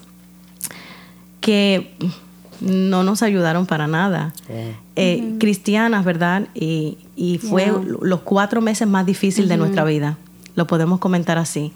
[1.42, 1.96] que
[2.62, 4.34] no nos ayudaron para nada.
[4.96, 6.48] Eh, Cristianas, ¿verdad?
[6.54, 7.82] Y, y fue Yeah.
[8.02, 10.18] los cuatro meses más difíciles de nuestra vida.
[10.56, 11.72] Lo podemos comentar así.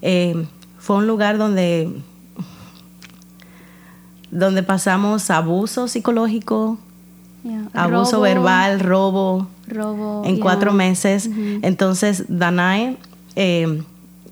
[0.00, 0.46] Eh,
[0.78, 1.90] fue un lugar donde,
[4.30, 6.78] donde pasamos abuso psicológico,
[7.44, 7.68] Yeah.
[7.74, 10.42] abuso Robo, verbal, robo, robo en yeah.
[10.42, 11.28] cuatro meses.
[11.62, 12.96] Entonces, Danae
[13.34, 13.82] eh,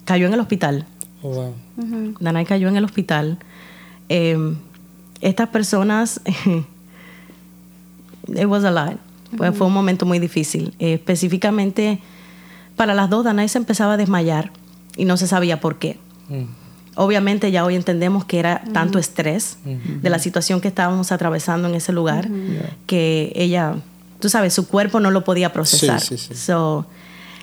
[0.04, 0.86] cayó en el hospital.
[1.22, 1.28] Oh,
[1.76, 2.14] wow.
[2.20, 3.38] Danay cayó en el hospital.
[4.08, 4.54] Eh,
[5.20, 6.20] estas personas,
[8.28, 8.98] it was a lot.
[9.36, 10.74] Fue, fue un momento muy difícil.
[10.78, 12.00] Eh, específicamente,
[12.76, 14.50] para las dos, Danay se empezaba a desmayar
[14.96, 15.98] y no se sabía por qué.
[16.94, 21.74] Obviamente ya hoy entendemos que era tanto estrés de la situación que estábamos atravesando en
[21.74, 22.28] ese lugar
[22.86, 23.76] que ella,
[24.18, 26.00] tú sabes, su cuerpo no lo podía procesar.
[26.00, 26.34] Sí, sí, sí.
[26.34, 26.86] So,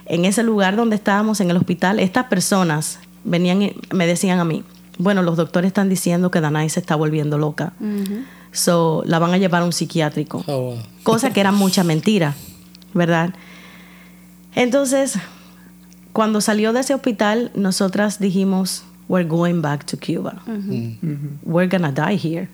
[0.05, 4.45] en ese lugar donde estábamos en el hospital, estas personas venían y me decían a
[4.45, 4.63] mí,
[4.97, 7.73] bueno, los doctores están diciendo que Danai se está volviendo loca.
[8.51, 10.43] So, la van a llevar a un psiquiátrico.
[10.47, 10.77] Oh, wow.
[11.03, 12.35] Cosa que era mucha mentira,
[12.93, 13.33] ¿verdad?
[14.55, 15.15] Entonces,
[16.13, 20.41] cuando salió de ese hospital, nosotras dijimos, we're going back to Cuba.
[21.43, 22.49] We're gonna die here.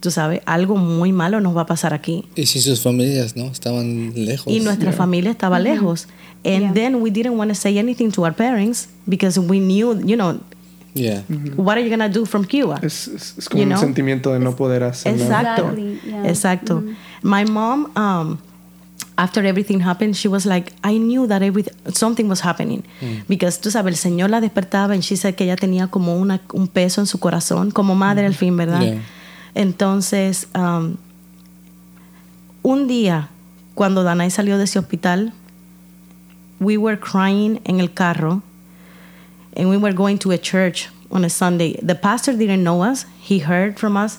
[0.00, 2.24] Tú sabes, algo muy malo nos va a pasar aquí.
[2.36, 3.46] Y si sus familias, ¿no?
[3.46, 4.52] Estaban lejos.
[4.52, 6.06] Y nuestra familia estaba lejos.
[6.44, 6.72] And Yeah.
[6.72, 10.38] then we didn't want to say anything to our parents because we knew, you know,
[10.94, 11.22] Yeah.
[11.56, 12.80] what are you going to do from Cuba?
[12.82, 13.80] Es, es- es como You un know?
[13.80, 15.24] sentimiento de no poder hacer nada.
[15.56, 15.62] Exacto.
[15.70, 16.28] Exactly, yeah.
[16.28, 16.82] Exacto.
[17.22, 18.38] My mom, um,
[19.16, 22.82] after everything happened, she was like, I knew that everything, something was happening.
[23.28, 26.40] Because tú sabes, el Señor la despertaba y she said que ella tenía como una,
[26.52, 28.80] un peso en su corazón, como madre al fin, ¿verdad?
[28.80, 29.02] Yeah.
[29.54, 30.96] Entonces, um,
[32.62, 33.28] un día,
[33.74, 35.32] cuando Danai salió de ese hospital,
[36.60, 38.42] we were crying en el carro
[39.58, 41.78] and we were going to a church on a Sunday.
[41.82, 43.04] The pastor didn't know us.
[43.20, 44.18] He heard from us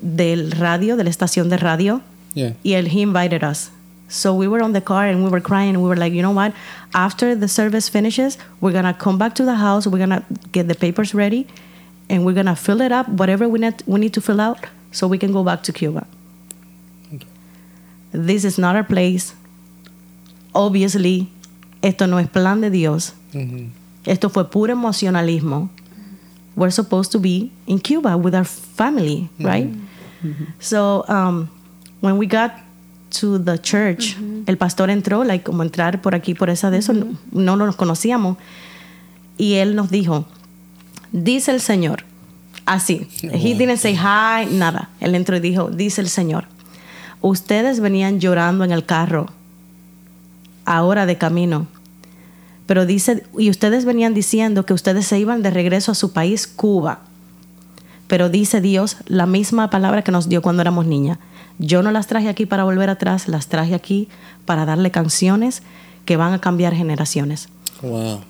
[0.00, 2.00] del radio, de la estación de radio,
[2.34, 2.52] Yeah.
[2.64, 3.70] y he invited us.
[4.08, 6.22] So we were on the car and we were crying and we were like, you
[6.22, 6.52] know what?
[6.94, 9.86] After the service finishes, we're gonna come back to the house.
[9.86, 11.46] We're gonna get the papers ready,
[12.08, 14.58] and we're gonna fill it up, whatever we need we need to fill out,
[14.92, 16.06] so we can go back to Cuba.
[17.14, 17.26] Okay.
[18.12, 19.34] This is not our place.
[20.54, 21.28] Obviously,
[21.82, 23.12] esto no es plan de Dios.
[23.34, 23.70] Mhm.
[24.08, 25.68] Esto fue puro emocionalismo.
[26.56, 29.68] We're supposed to be in Cuba with our family, right?
[30.58, 31.48] So, um,
[32.00, 32.52] when we got
[33.20, 34.16] to the church,
[34.46, 37.76] el pastor entró, like, como entrar por aquí, por esa de eso, no, no nos
[37.76, 38.38] conocíamos.
[39.36, 40.24] Y él nos dijo,
[41.12, 42.04] dice el Señor,
[42.66, 43.06] así.
[43.22, 44.88] He didn't say hi, nada.
[45.00, 46.46] Él entró y dijo, dice el Señor,
[47.20, 49.26] ustedes venían llorando en el carro,
[50.64, 51.66] ahora de camino.
[52.68, 56.46] Pero dice, y ustedes venían diciendo que ustedes se iban de regreso a su país,
[56.46, 56.98] Cuba.
[58.08, 61.18] Pero dice Dios la misma palabra que nos dio cuando éramos niñas.
[61.58, 64.08] Yo no las traje aquí para volver atrás, las traje aquí
[64.44, 65.62] para darle canciones
[66.04, 67.48] que van a cambiar generaciones.
[67.80, 68.20] Wow.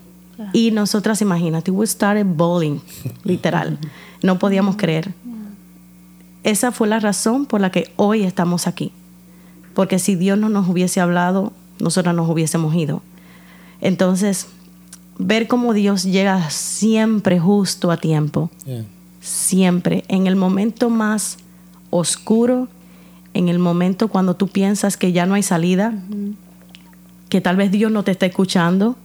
[0.53, 2.79] Y nosotras, imagínate, we started bowling,
[3.25, 3.77] literal.
[4.23, 5.15] No podíamos creer.
[6.45, 8.93] Esa fue la razón por la que hoy estamos aquí.
[9.75, 13.03] Porque si Dios no nos hubiese hablado, nosotras nos hubiésemos ido.
[13.81, 14.47] Entonces,
[15.19, 18.85] ver cómo Dios llega siempre justo a tiempo, Yeah.
[19.21, 21.39] siempre, en el momento más
[21.91, 22.69] oscuro,
[23.35, 25.95] en el momento cuando tú piensas que ya no hay salida,
[27.29, 28.97] que tal vez Dios no te está escuchando,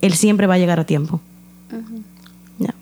[0.00, 1.20] Él siempre va a llegar a tiempo.
[2.58, 2.74] Ya.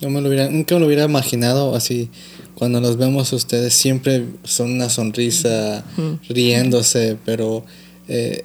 [0.00, 2.10] Yo me lo hubiera, nunca me lo hubiera imaginado así.
[2.54, 5.84] Cuando los vemos a ustedes siempre son una sonrisa,
[6.28, 7.64] riéndose, pero
[8.08, 8.44] eh,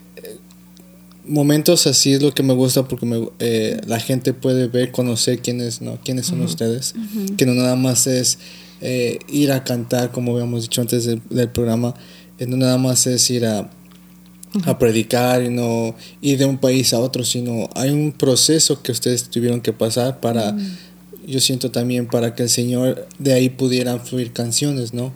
[1.28, 5.40] momentos así es lo que me gusta porque me, eh, la gente puede ver, conocer
[5.40, 6.00] quiénes, ¿no?
[6.04, 6.94] quiénes son ustedes.
[7.38, 8.38] Que no nada más es
[8.82, 11.96] eh, ir a cantar, como habíamos dicho antes del, del programa,
[12.40, 13.70] eh, no nada más es ir a,
[14.66, 18.92] a predicar y no ir de un país a otro, sino hay un proceso que
[18.92, 20.56] ustedes tuvieron que pasar para,
[21.28, 25.14] yo siento también para que el Señor de ahí pudieran fluir canciones, ¿no?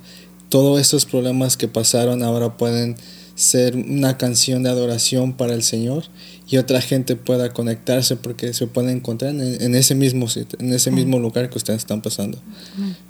[0.50, 2.96] Todos estos problemas que pasaron ahora pueden
[3.40, 6.04] ser una canción de adoración para el Señor
[6.50, 10.74] y otra gente pueda conectarse porque se pueden encontrar en, en ese mismo sitio, en
[10.74, 12.38] ese mismo lugar que ustedes están pasando.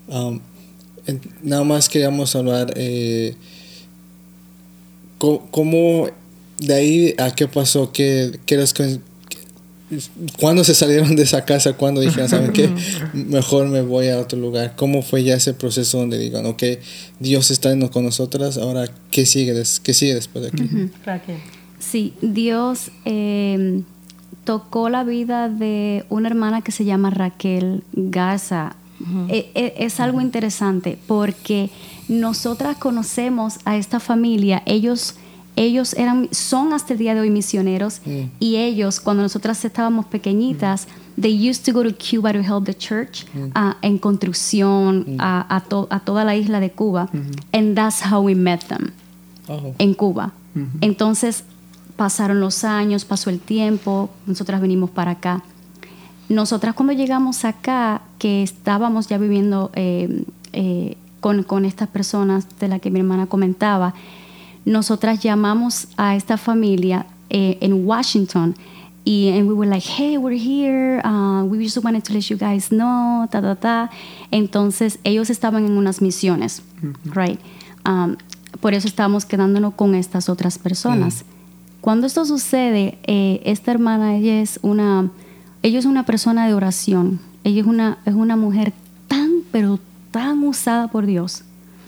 [0.07, 0.39] Um,
[1.07, 3.33] en- nada más queríamos hablar eh,
[5.17, 6.07] cómo
[6.59, 8.73] de ahí a qué pasó, qué, qué las
[10.39, 11.73] ¿Cuándo se salieron de esa casa?
[11.73, 12.69] ¿Cuándo dijeron, saben qué?
[13.13, 14.75] Mejor me voy a otro lugar.
[14.75, 16.63] ¿Cómo fue ya ese proceso donde digan, ok,
[17.19, 20.63] Dios está en- con nosotras, ahora qué sigue, des- qué sigue después de aquí?
[21.79, 23.81] Sí, Dios eh,
[24.43, 28.75] tocó la vida de una hermana que se llama Raquel Garza.
[29.29, 31.69] Eh, eh, es algo interesante porque
[32.09, 35.15] nosotras conocemos a esta familia, ellos,
[35.65, 38.01] ellos eran, son hasta el día de hoy misioneros
[38.39, 40.87] y ellos cuando nosotras estábamos pequeñitas,
[41.19, 45.59] they used to go to Cuba to help the church ah, en construcción a, a
[45.61, 47.09] to- a toda la isla de Cuba,
[47.51, 48.91] and that's how we met them
[49.49, 50.31] Oh, en Cuba.
[50.81, 51.43] Entonces
[51.95, 55.41] pasaron los años, pasó el tiempo, nosotras venimos para acá.
[56.29, 62.67] Nosotras cuando llegamos acá, que estábamos ya viviendo eh, eh, con, con estas personas de
[62.67, 63.93] las que mi hermana comentaba,
[64.69, 68.55] nosotras llamamos a esta familia eh, en Washington
[69.03, 72.37] y and we were like, hey, we're here, uh, we just wanted to let you
[72.37, 73.89] guys know, ta, ta, ta.
[74.29, 76.61] Entonces ellos estaban en unas misiones,
[77.15, 77.39] right?
[77.85, 78.17] Um,
[78.61, 81.25] por eso estábamos quedándonos con estas otras personas.
[81.81, 85.09] Cuando esto sucede, eh, esta hermana, ella es una,
[85.63, 87.19] ella es una persona de oración.
[87.43, 88.73] Ella es una, es una mujer
[89.07, 89.79] tan, pero
[90.11, 91.43] tan usada por Dios.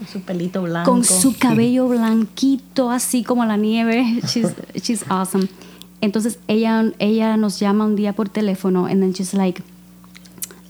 [0.10, 0.92] Su pelito blanco.
[0.92, 4.22] Con su cabello blanquito, así como la nieve.
[4.26, 5.48] She's, she's awesome.
[6.02, 9.62] Entonces ella, ella nos llama un día por teléfono and then she's like,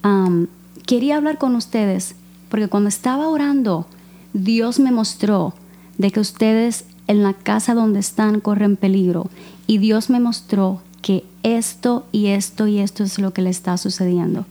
[0.04, 0.48] um,
[0.86, 2.16] quería hablar con ustedes
[2.50, 3.88] porque cuando estaba orando,
[4.34, 5.54] Dios me mostró
[5.98, 9.30] de que ustedes en la casa donde están corren peligro
[9.68, 13.78] y Dios me mostró que esto y esto y esto es lo que le está
[13.78, 14.46] sucediendo.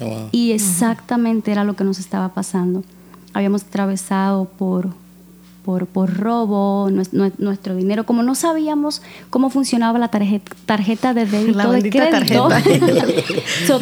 [0.00, 0.28] oh, wow.
[0.32, 2.84] Y exactamente era lo que nos estaba pasando.
[3.34, 4.88] Habíamos atravesado por,
[5.64, 11.14] por, por robo, nues- nue- nuestro dinero, como no sabíamos cómo funcionaba la tarjeta, tarjeta
[11.14, 12.48] de débito, La de crédito.
[13.66, 13.80] So,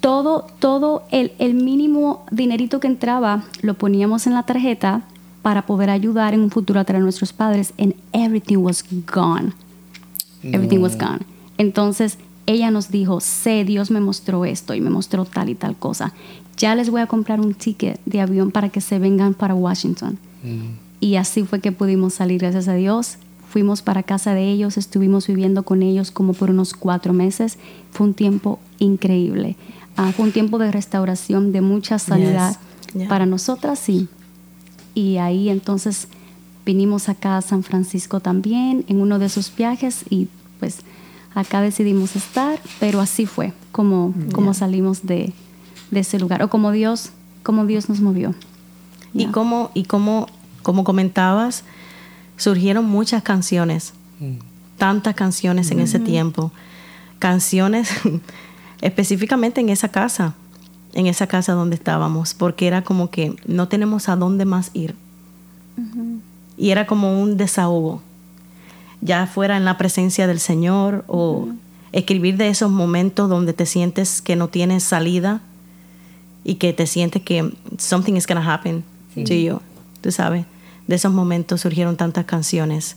[0.00, 5.02] todo todo el, el mínimo dinerito que entraba lo poníamos en la tarjeta
[5.42, 9.52] para poder ayudar en un futuro a traer a nuestros padres, and everything was gone.
[10.42, 11.20] Everything was gone.
[11.58, 15.76] Entonces ella nos dijo, sé, Dios me mostró esto y me mostró tal y tal
[15.76, 16.12] cosa.
[16.56, 20.18] Ya les voy a comprar un ticket de avión para que se vengan para Washington.
[21.00, 23.18] Y así fue que pudimos salir, gracias a Dios.
[23.48, 27.58] Fuimos para casa de ellos, estuvimos viviendo con ellos como por unos cuatro meses.
[27.90, 29.56] Fue un tiempo increíble.
[29.96, 32.56] Ah, fue un tiempo de restauración, de mucha sanidad.
[32.94, 33.08] Yeah.
[33.08, 34.08] Para nosotras sí.
[34.94, 36.08] Y ahí entonces
[36.64, 40.28] vinimos acá a San Francisco también en uno de esos viajes y
[40.58, 40.78] pues
[41.36, 45.34] acá decidimos estar, pero así fue como, como salimos de,
[45.90, 46.42] de ese lugar.
[46.42, 47.10] O como Dios,
[47.42, 48.34] como Dios nos movió.
[49.12, 50.28] Y como, y como,
[50.62, 51.62] como comentabas,
[52.38, 53.92] surgieron muchas canciones,
[54.78, 56.52] tantas canciones en ese tiempo.
[57.18, 57.90] Canciones
[58.80, 60.34] específicamente en esa casa,
[60.94, 64.94] en esa casa donde estábamos, porque era como que no tenemos a dónde más ir.
[66.56, 68.00] y era como un desahogo,
[69.00, 71.48] ya fuera en la presencia del Señor o
[71.92, 75.40] escribir de esos momentos donde te sientes que no tienes salida
[76.44, 79.60] y que te sientes que something is going to happen to you,
[80.00, 80.44] tú sabes.
[80.86, 82.96] De esos momentos surgieron tantas canciones.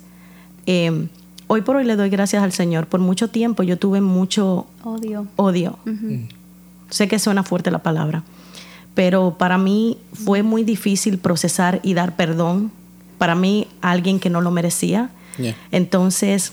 [0.66, 1.08] Eh,
[1.48, 2.88] hoy por hoy le doy gracias al Señor.
[2.88, 5.26] Por mucho tiempo yo tuve mucho Odio.
[5.36, 5.80] odio.
[6.90, 8.24] Sé que suena fuerte la palabra,
[8.94, 12.72] pero para mí fue muy difícil procesar y dar perdón
[13.18, 15.10] para mí a alguien que no lo merecía.
[15.40, 15.56] Yeah.
[15.72, 16.52] Entonces,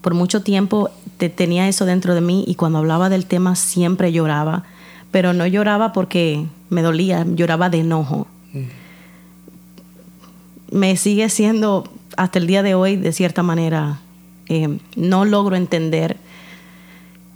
[0.00, 4.12] por mucho tiempo te- tenía eso dentro de mí y cuando hablaba del tema siempre
[4.12, 4.64] lloraba,
[5.10, 8.26] pero no lloraba porque me dolía, lloraba de enojo.
[10.70, 11.84] Me sigue siendo
[12.16, 14.00] hasta el día de hoy, de cierta manera,
[14.48, 16.16] eh, no logro entender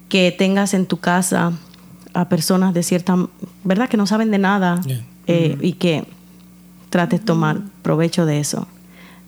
[0.09, 1.53] que tengas en tu casa
[2.15, 3.17] a personas de cierta,
[3.65, 3.89] ¿verdad?
[3.89, 5.05] Que no saben de nada Yeah.
[5.27, 6.05] eh, y que
[6.91, 8.67] trates tomar provecho de eso,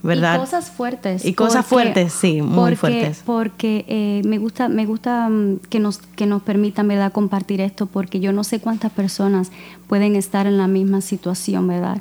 [0.03, 0.37] ¿verdad?
[0.37, 1.25] Y cosas fuertes.
[1.25, 3.23] Y cosas fuertes, sí, muy porque- fuertes.
[3.25, 7.87] Porque eh, me gusta, me gusta mm, que nos, que nos permitan, ¿verdad?, compartir esto,
[7.87, 9.51] porque yo no sé cuántas personas
[9.89, 11.99] pueden estar en la misma situación, ¿verdad?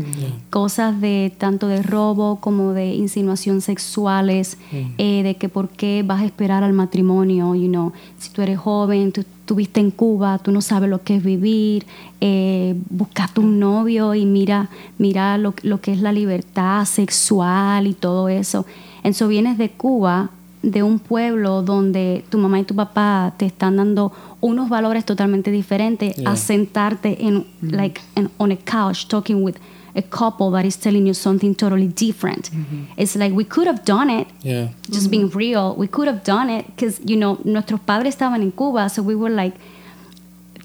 [0.50, 4.58] Cosas de tanto de robo como de insinuación sexuales,
[4.98, 8.60] eh, de que por qué vas a esperar al matrimonio, you know, si tú eres
[8.60, 11.88] joven, tú estuviste en Cuba, tú no sabes lo que es vivir,
[12.22, 17.94] eh, buscaste un novio y mira, mira lo, lo que es la libertad sexual y
[17.96, 18.68] todo eso.
[19.04, 20.30] Eso vienes de Cuba,
[20.62, 25.50] de un pueblo donde tu mamá y tu papá te están dando unos valores totalmente
[25.50, 26.30] diferentes Yeah.
[26.32, 29.56] a sentarte en like en- on a couch talking with
[29.96, 32.50] a couple that is telling you something totally different.
[32.98, 34.70] It's like we could have done it Yeah.
[34.90, 38.52] just being real, we could have done it because, you know, nuestros padres estaban en
[38.52, 39.56] Cuba, so we were like,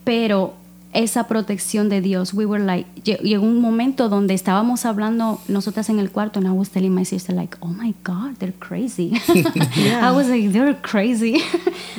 [0.04, 0.54] pero
[0.92, 5.88] esa protección de Dios, we were like, lle- llegó un momento donde estábamos hablando nosotras
[5.88, 9.12] en el cuarto, and I was telling my sister like, oh my God, they're crazy.
[9.28, 11.42] I was like, they're crazy.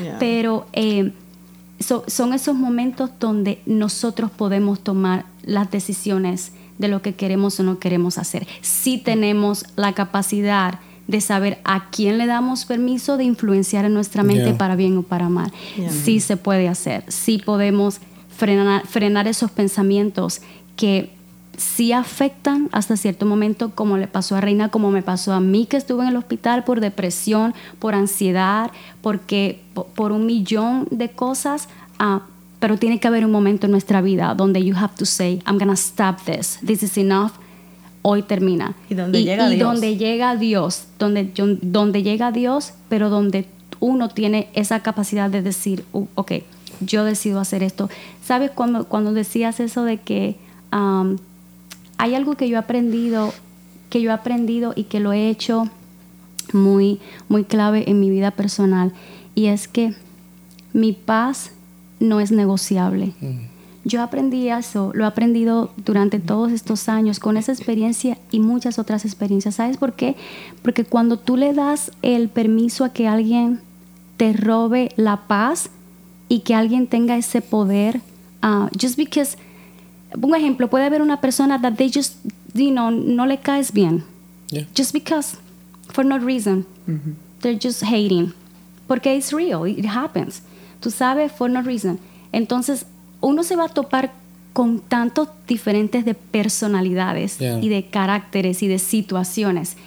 [0.02, 0.18] Yeah.
[0.20, 1.12] Pero eh,
[1.80, 7.64] so- son esos momentos donde nosotros podemos tomar las decisiones de lo que queremos o
[7.64, 8.48] no queremos hacer.
[8.62, 14.24] Si tenemos la capacidad de saber a quién le damos permiso de influenciar en nuestra
[14.24, 14.58] mente Yeah.
[14.58, 15.52] para bien o para mal.
[15.78, 15.92] Yeah.
[15.92, 18.00] Sí se puede hacer, sí podemos
[18.36, 20.42] frenar, frenar esos pensamientos
[20.76, 21.12] que
[21.58, 25.68] sí afectan hasta cierto momento, como le pasó a Reina, como me pasó a mí
[25.68, 31.12] que estuve en el hospital por depresión, por ansiedad, porque po- por un millón de
[31.12, 31.70] cosas.
[32.00, 32.24] ah,
[32.66, 35.60] pero tiene que haber un momento en nuestra vida donde you have to say, I'm
[35.60, 36.58] gonna stop this.
[36.66, 37.34] This is enough.
[38.02, 38.74] Hoy termina.
[38.90, 39.70] Y donde llega y Dios.
[39.70, 43.46] donde llega Dios, donde, donde llega Dios, pero donde
[43.80, 46.32] uno tiene esa capacidad de decir, "Uh, ok,
[46.82, 47.88] yo decido hacer esto.
[48.24, 50.36] ¿Sabes cuando, cuando decías eso de que
[50.74, 51.18] um,
[52.00, 53.32] hay algo que yo he aprendido,
[53.92, 55.70] que yo he aprendido y que lo he hecho
[56.52, 57.00] muy,
[57.30, 58.92] muy clave en mi vida personal?
[59.36, 59.94] Y es que
[60.74, 61.52] mi paz
[62.00, 63.14] no es negociable.
[63.84, 68.80] Yo aprendí eso, lo he aprendido durante todos estos años con esa experiencia y muchas
[68.80, 69.56] otras experiencias.
[69.56, 70.16] ¿Sabes por qué?
[70.64, 73.60] Porque cuando tú le das el permiso a que alguien
[74.18, 75.70] te robe la paz
[76.30, 78.02] y que alguien tenga ese poder,
[78.42, 79.38] ah, just because,
[80.20, 82.16] un ejemplo, puede haber una persona that they just,
[82.56, 84.04] you know, no le caes bien,
[84.50, 84.66] Yeah.
[84.76, 85.38] just because,
[85.92, 86.66] for no reason.
[87.42, 88.34] They're just hating.
[88.88, 90.42] Porque it's real, it happens.
[90.86, 91.98] Tú sabes, for no reason.
[92.32, 92.86] Entonces,
[93.22, 94.12] uno se va a topar
[94.54, 97.60] con tantos diferentes de personalidades Yeah.
[97.60, 99.78] y de caracteres y de situaciones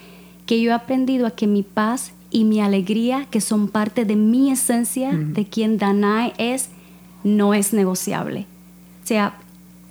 [0.45, 4.17] que yo he aprendido a que mi paz y mi alegría, que son parte de
[4.17, 6.69] mi esencia, de quien Danai es,
[7.23, 8.47] no es negociable.
[9.05, 9.37] O sea,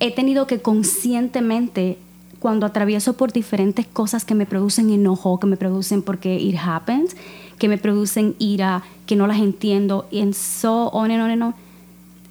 [0.02, 1.98] he tenido que conscientemente,
[2.40, 7.16] cuando atravieso por diferentes cosas que me producen enojo, que me producen porque it happens,
[7.58, 11.44] que me producen ira, que no las entiendo, y en so on and on and
[11.44, 11.56] on,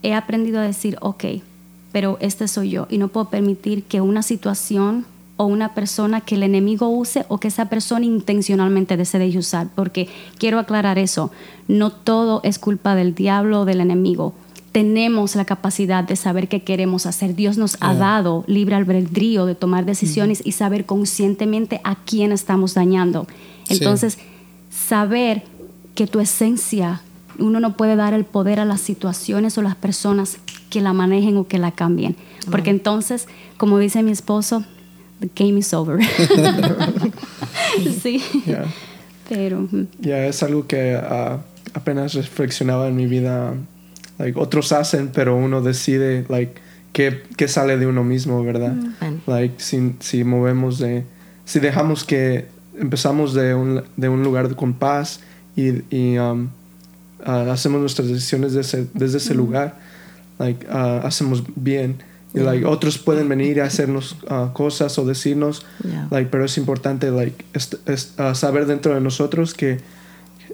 [0.03, 1.25] he aprendido a decir, ok,
[1.93, 5.07] pero este soy yo y no puedo permitir que una situación
[5.37, 10.09] o una persona que el enemigo use o que esa persona intencionalmente desee usar, porque
[10.39, 11.31] quiero aclarar eso,
[11.69, 14.35] no todo es culpa del diablo o del enemigo.
[14.73, 17.35] Tenemos la capacidad de saber qué queremos hacer.
[17.35, 22.75] Dios nos ha dado libre albedrío de tomar decisiones y saber conscientemente a quién estamos
[22.75, 23.27] dañando.
[23.69, 23.81] Sí.
[24.77, 25.43] Saber
[25.95, 27.01] que tu esencia,
[27.39, 30.39] uno no puede dar el poder a las situaciones o las personas
[30.71, 32.17] que la manejen o que la cambien.
[32.51, 34.65] Porque entonces, como dice mi esposo,
[35.21, 35.99] the game is over.
[38.03, 38.23] sí.
[38.45, 38.67] Yeah.
[39.29, 39.69] Pero.
[39.99, 41.41] Ya es algo que ah,
[41.75, 43.55] apenas reflexionaba en mi vida.
[44.19, 46.55] Like, otros hacen, pero uno decide like,
[46.93, 48.75] qué, qué sale de uno mismo, ¿verdad?
[49.01, 49.21] Amen.
[49.27, 51.05] Like, si, si movemos de...
[51.45, 52.47] Si dejamos que
[52.79, 55.21] empezamos de un, de un lugar con paz
[55.57, 56.49] y, y um,
[57.27, 59.77] uh, hacemos nuestras decisiones desde, desde ese lugar,
[60.39, 62.03] like, uh, hacemos bien.
[62.35, 66.09] Y like, otros pueden venir y hacernos uh, cosas o decirnos, Yeah.
[66.11, 69.81] like, pero es importante like, est- est- uh, saber dentro de nosotros que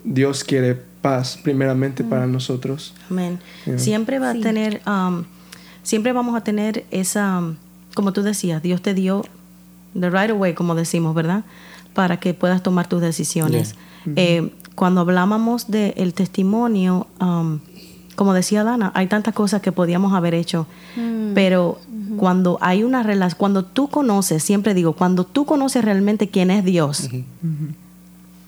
[0.05, 2.95] Dios quiere paz primeramente para nosotros.
[3.11, 3.41] Amén.
[3.67, 3.79] Yeah.
[3.79, 4.39] Siempre va Sí.
[4.39, 5.25] a tener, um,
[5.83, 7.57] siempre vamos a tener esa, um,
[7.95, 9.25] como tú decías, Dios te dio
[9.99, 11.43] the right away, como decimos, ¿verdad?
[11.95, 13.75] Para que puedas tomar tus decisiones.
[14.17, 17.61] Eh, cuando hablábamos del testimonio, um,
[18.15, 20.67] como decía Dana, hay tantas cosas que podíamos haber hecho,
[21.35, 21.79] pero
[22.17, 26.65] cuando hay una relación, cuando tú conoces, siempre digo, cuando tú conoces realmente quién es
[26.65, 27.09] Dios,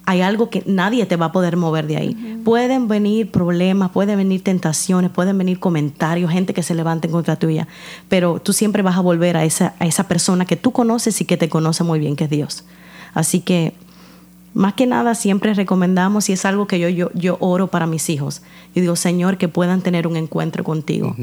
[0.07, 2.41] hay algo que nadie te va a poder mover de ahí.
[2.45, 7.37] Pueden venir problemas, pueden venir tentaciones, pueden venir comentarios, gente que se levante en contra
[7.37, 7.67] tuya,
[8.09, 11.25] pero tú siempre vas a volver a esa, a esa persona que tú conoces y
[11.25, 12.65] que te conoce muy bien, que es Dios.
[13.15, 13.73] Así que,
[14.53, 18.11] más que nada, siempre recomendamos, y es algo que yo, yo, yo oro para mis
[18.11, 18.43] hijos.
[18.75, 21.17] Yo digo, Señor, que puedan tener un encuentro contigo.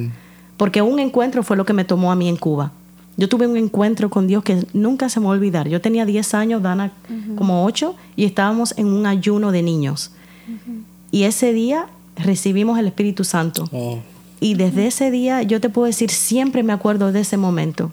[0.57, 2.71] Porque un encuentro fue lo que me tomó a mí en Cuba.
[3.17, 5.67] Yo tuve un encuentro con Dios que nunca se me va a olvidar.
[5.67, 6.91] Yo tenía 10 años, Dana
[7.35, 10.11] como 8, y estábamos en un ayuno de niños.
[11.11, 13.67] Y ese día recibimos el Espíritu Santo.
[13.71, 13.99] Oh,
[14.39, 17.91] Y desde ese día, yo te puedo decir, siempre me acuerdo de ese momento,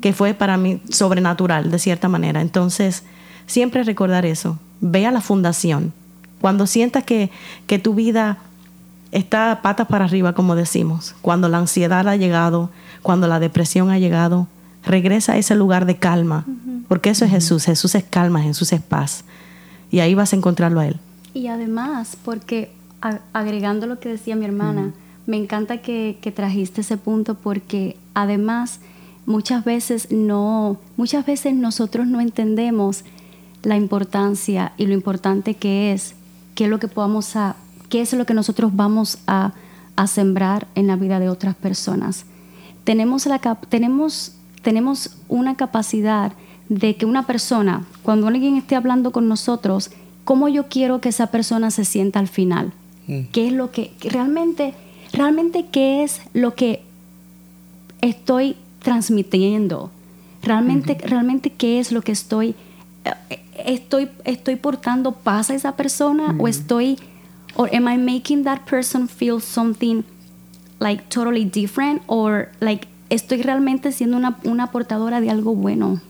[0.00, 2.40] que fue para mí sobrenatural, de cierta manera.
[2.40, 3.04] Entonces,
[3.48, 4.56] siempre recordar eso.
[4.80, 5.92] Ve a la fundación.
[6.40, 7.30] Cuando sientas que,
[7.66, 8.38] que tu vida
[9.10, 12.70] está patas para arriba, como decimos, cuando la ansiedad ha llegado,
[13.02, 14.46] cuando la depresión ha llegado,
[14.84, 16.44] regresa a ese lugar de calma,
[16.86, 17.64] porque eso es Jesús.
[17.64, 19.24] Jesús es calma, Jesús es paz.
[19.90, 21.00] Y ahí vas a encontrarlo a Él.
[21.34, 22.70] Y además, porque
[23.32, 24.92] agregando lo que decía mi hermana,
[25.26, 28.80] me encanta que, que trajiste ese punto porque además
[29.26, 33.04] muchas veces no, muchas veces nosotros no entendemos
[33.68, 36.14] la importancia y lo importante que es,
[36.54, 37.56] qué es lo que podamos a,
[37.88, 39.52] qué es lo que nosotros vamos a,
[39.96, 42.24] a sembrar en la vida de otras personas.
[42.84, 43.38] Tenemos, la,
[43.68, 46.32] tenemos, tenemos una capacidad
[46.68, 49.90] de que una persona, cuando alguien esté hablando con nosotros,
[50.24, 52.72] cómo yo quiero que esa persona se sienta al final.
[53.32, 54.74] ¿Qué es lo que, que realmente,
[55.14, 56.82] realmente qué es lo que
[58.02, 59.90] estoy transmitiendo?
[60.42, 62.54] Realmente, realmente qué es lo que estoy,
[63.04, 66.98] eh, estoy, estoy portando paz a esa persona o estoy,
[67.56, 70.04] or am I making that person feel something
[70.80, 76.00] like totally different or like estoy realmente siendo una, una portadora de algo bueno.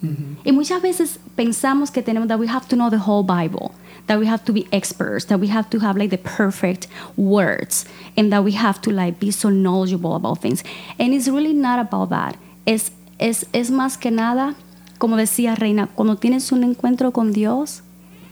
[0.45, 3.73] Y muchas veces pensamos que tenemos that we have to know the whole Bible,
[4.07, 7.87] that we have to be experts, that we have to have like the perfect words,
[8.17, 10.65] and that we have to like be so knowledgeable about things.
[10.99, 12.37] And it's really not about that.
[12.67, 14.57] Es, es, es más que nada,
[14.99, 17.83] como decía Reina, cuando tienes un encuentro con Dios,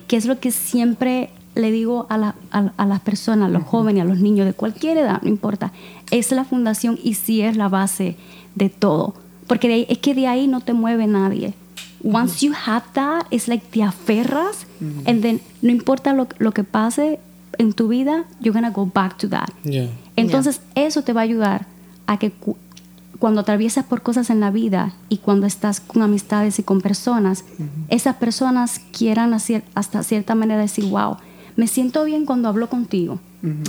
[0.08, 3.62] que es lo que siempre le digo a, la- a- a las personas, a los
[3.64, 5.72] jóvenes, a los niños de cualquier edad, no importa,
[6.10, 8.16] es la fundación y sí es la base
[8.54, 9.14] de todo.
[9.46, 11.54] Porque de ahí- es que de ahí no te mueve nadie.
[12.04, 14.66] Once you have that, it's like te aferras,
[15.06, 17.18] and then no importa lo, lo que pase
[17.58, 19.48] en tu vida, you're gonna go back to that.
[19.64, 19.88] yeah.
[20.16, 21.66] Entonces, eso te va a ayudar
[22.06, 22.30] a que
[23.18, 27.44] cuando atraviesas por cosas en la vida y cuando estás con amistades y con personas,
[27.88, 31.16] esas personas quieran hacer, hasta cierta manera decir, wow,
[31.56, 33.18] me siento bien cuando hablo contigo.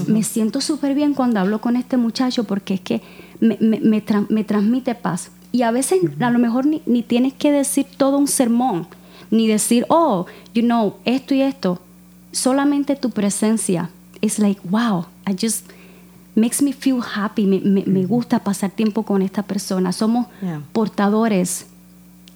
[0.08, 3.02] Me siento súper bien cuando hablo con este muchacho porque es que
[3.39, 5.30] me, me- me tra- me transmite paz.
[5.52, 8.88] Y a veces a lo mejor ni, ni tienes que decir todo un sermón,
[9.30, 11.80] ni decir, oh, you know, esto y esto.
[12.32, 13.89] Solamente tu presencia
[14.22, 15.66] es like, wow, I just
[16.38, 17.45] makes me feel happy.
[17.45, 19.91] Me, me- me gusta pasar tiempo con esta persona.
[19.91, 20.61] Somos Yeah.
[20.71, 21.65] portadores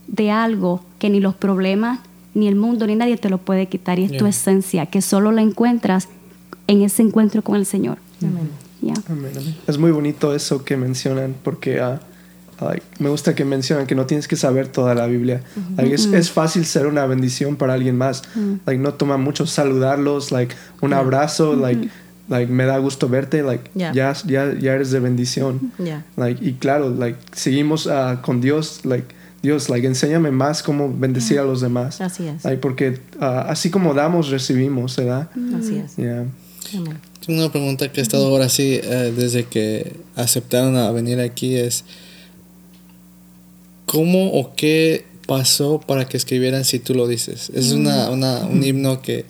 [0.08, 2.00] de algo que ni los problemas,
[2.34, 4.00] ni el mundo, ni nadie te lo puede quitar.
[4.00, 4.30] Y es tu Yeah.
[4.30, 6.08] esencia, que solo la encuentras
[6.68, 7.98] en ese encuentro con el Señor.
[8.82, 8.94] Yeah.
[9.10, 9.56] Amén, amén.
[9.68, 11.80] Es muy bonito eso que mencionan porque
[12.60, 15.42] like, me gusta que mencionan que no tienes que saber toda la Biblia.
[15.78, 18.24] Like, es, es fácil ser una bendición para alguien más.
[18.66, 21.90] Like, no toma mucho saludarlos, like, un abrazo, like,
[22.32, 23.94] like, me da gusto verte, like, Yeah.
[23.94, 25.72] ya, ya, ya eres de bendición.
[25.78, 26.04] Yeah.
[26.18, 29.14] Like, y claro, like, seguimos ah, con Dios, like,
[29.44, 32.00] Dios, like, enséñame más cómo bendecir a los demás.
[32.02, 32.44] Así es.
[32.46, 35.30] Like, porque ah, así como damos, recibimos, ¿verdad?
[35.60, 35.96] Así es.
[35.98, 36.26] Yeah.
[37.26, 41.56] Tengo una pregunta que he estado ahora sí, eh, desde que aceptaron a venir aquí,
[41.56, 41.84] es
[43.86, 47.52] ¿cómo o qué pasó para que escribieran si tú lo dices?
[47.54, 49.26] Es una, una- un himno que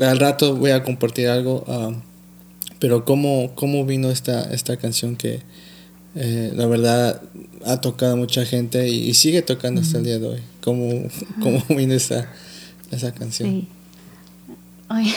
[0.00, 1.90] al rato voy a compartir algo, ah,
[2.82, 5.40] pero ¿cómo, ¿cómo vino esta, esta canción que
[6.16, 7.22] eh, la verdad
[7.64, 10.40] ha tocado a mucha gente y, y sigue tocando hasta el día de hoy?
[10.64, 10.90] ¿Cómo,
[11.40, 12.28] cómo vino esa,
[12.90, 13.48] esa canción.
[13.48, 13.68] Sí.
[14.88, 15.14] Ay.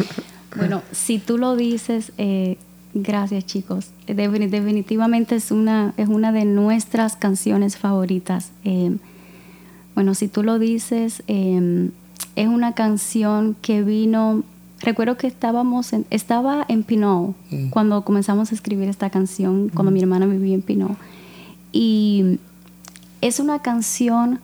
[0.56, 2.56] bueno, si tú lo dices, eh,
[2.94, 3.88] gracias chicos.
[4.06, 8.52] Defini- definitivamente es una, es una de nuestras canciones favoritas.
[8.64, 8.96] Eh,
[9.94, 14.44] bueno, si tú lo dices, es una canción que vino.
[14.82, 17.68] Recuerdo que estábamos en, estaba en Pinot Mm.
[17.70, 20.92] cuando comenzamos a escribir esta canción, cuando mi hermana vivía en Pinot.
[21.72, 22.38] Y
[23.20, 24.40] es una canción,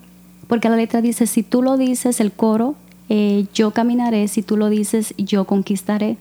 [0.46, 2.76] porque la letra dice, si tú lo dices, el coro,
[3.08, 6.16] eh, yo caminaré, si tú lo dices, yo conquistaré,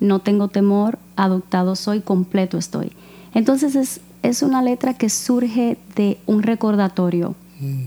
[0.00, 2.92] no tengo temor, adoptado soy, completo estoy.
[3.32, 7.84] Entonces es, es una letra que surge de un recordatorio, Mm.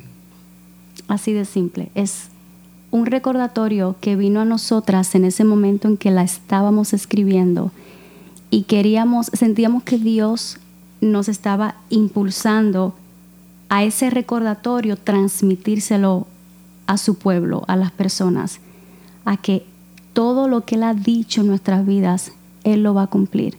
[1.10, 1.90] así de simple.
[1.94, 2.30] Es
[2.92, 7.72] un recordatorio que vino a nosotras en ese momento en que la estábamos escribiendo
[8.50, 10.58] y queríamos, sentíamos que Dios
[11.02, 12.96] nos estaba impulsando
[13.70, 16.28] a ese recordatorio, transmitírselo
[16.86, 18.60] a su pueblo, a las personas,
[19.26, 19.66] a que
[20.14, 22.32] todo lo que Él ha dicho en nuestras vidas,
[22.64, 23.58] Él lo va a cumplir.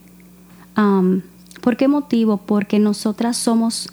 [1.61, 2.37] ¿Por qué motivo?
[2.37, 3.89] Porque nosotras somos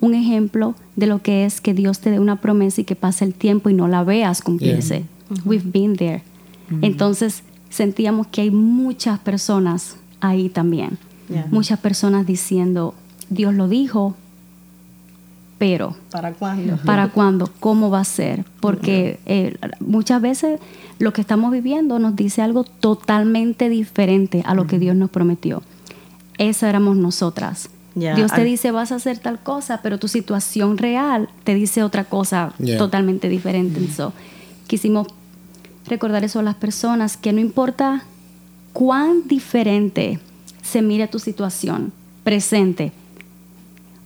[0.00, 3.24] un ejemplo de lo que es que Dios te dé una promesa y que pase
[3.24, 5.04] el tiempo y no la veas cumplirse.
[5.44, 6.22] We've been there.
[6.82, 10.98] Entonces sentíamos que hay muchas personas ahí también.
[11.28, 11.46] Yeah.
[11.50, 12.94] Muchas personas diciendo,
[13.28, 14.16] Dios lo dijo,
[15.58, 16.78] pero ¿Para cuándo?
[16.78, 17.50] ¿Para cuándo?
[17.60, 18.44] ¿Cómo va a ser?
[18.60, 20.58] Porque eh, muchas veces
[20.98, 25.62] lo que estamos viviendo nos dice algo totalmente diferente a lo que Dios nos prometió.
[26.38, 27.68] Esa éramos nosotras.
[28.00, 31.82] Ya, Dios te dice vas a hacer tal cosa, pero tu situación real te dice
[31.82, 32.78] otra cosa Yeah.
[32.78, 33.86] totalmente diferente.
[33.94, 34.12] So,
[34.66, 35.06] quisimos
[35.86, 38.04] recordar eso a las personas, que no importa
[38.72, 40.18] cuán diferente
[40.62, 41.92] se mire tu situación
[42.24, 42.92] presente,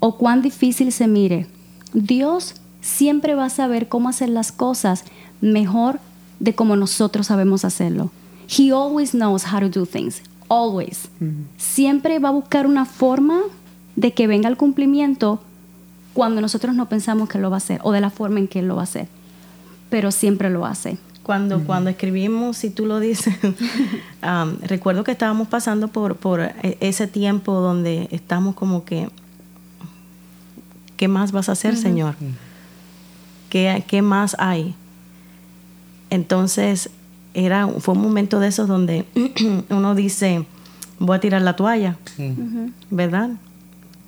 [0.01, 1.47] o cuán difícil se mire,
[1.93, 5.05] Dios siempre va a saber cómo hacer las cosas
[5.41, 6.01] mejor
[6.41, 8.11] de como nosotros sabemos hacerlo.
[8.49, 10.21] He always knows how to do things.
[10.49, 11.09] Always.
[11.57, 13.41] Siempre va a buscar una forma
[13.97, 15.41] de que venga el cumplimiento
[16.13, 18.61] cuando nosotros no pensamos que lo va a hacer o de la forma en que
[18.61, 19.09] él lo va a hacer.
[19.91, 20.99] Pero siempre lo hace.
[21.23, 23.35] Cuando, cuando escribimos, si tú lo dices,
[24.23, 29.09] um, recuerdo que estábamos pasando por, por e- ese tiempo donde estamos como que,
[30.99, 32.15] ¿qué más vas a hacer, Señor?
[33.49, 34.75] ¿Qué, ¿Qué más hay?
[36.11, 36.91] Entonces,
[37.33, 39.07] era, fue un momento de esos donde
[39.71, 40.45] uno dice,
[40.99, 41.97] voy a tirar la toalla,
[42.91, 43.31] ¿verdad?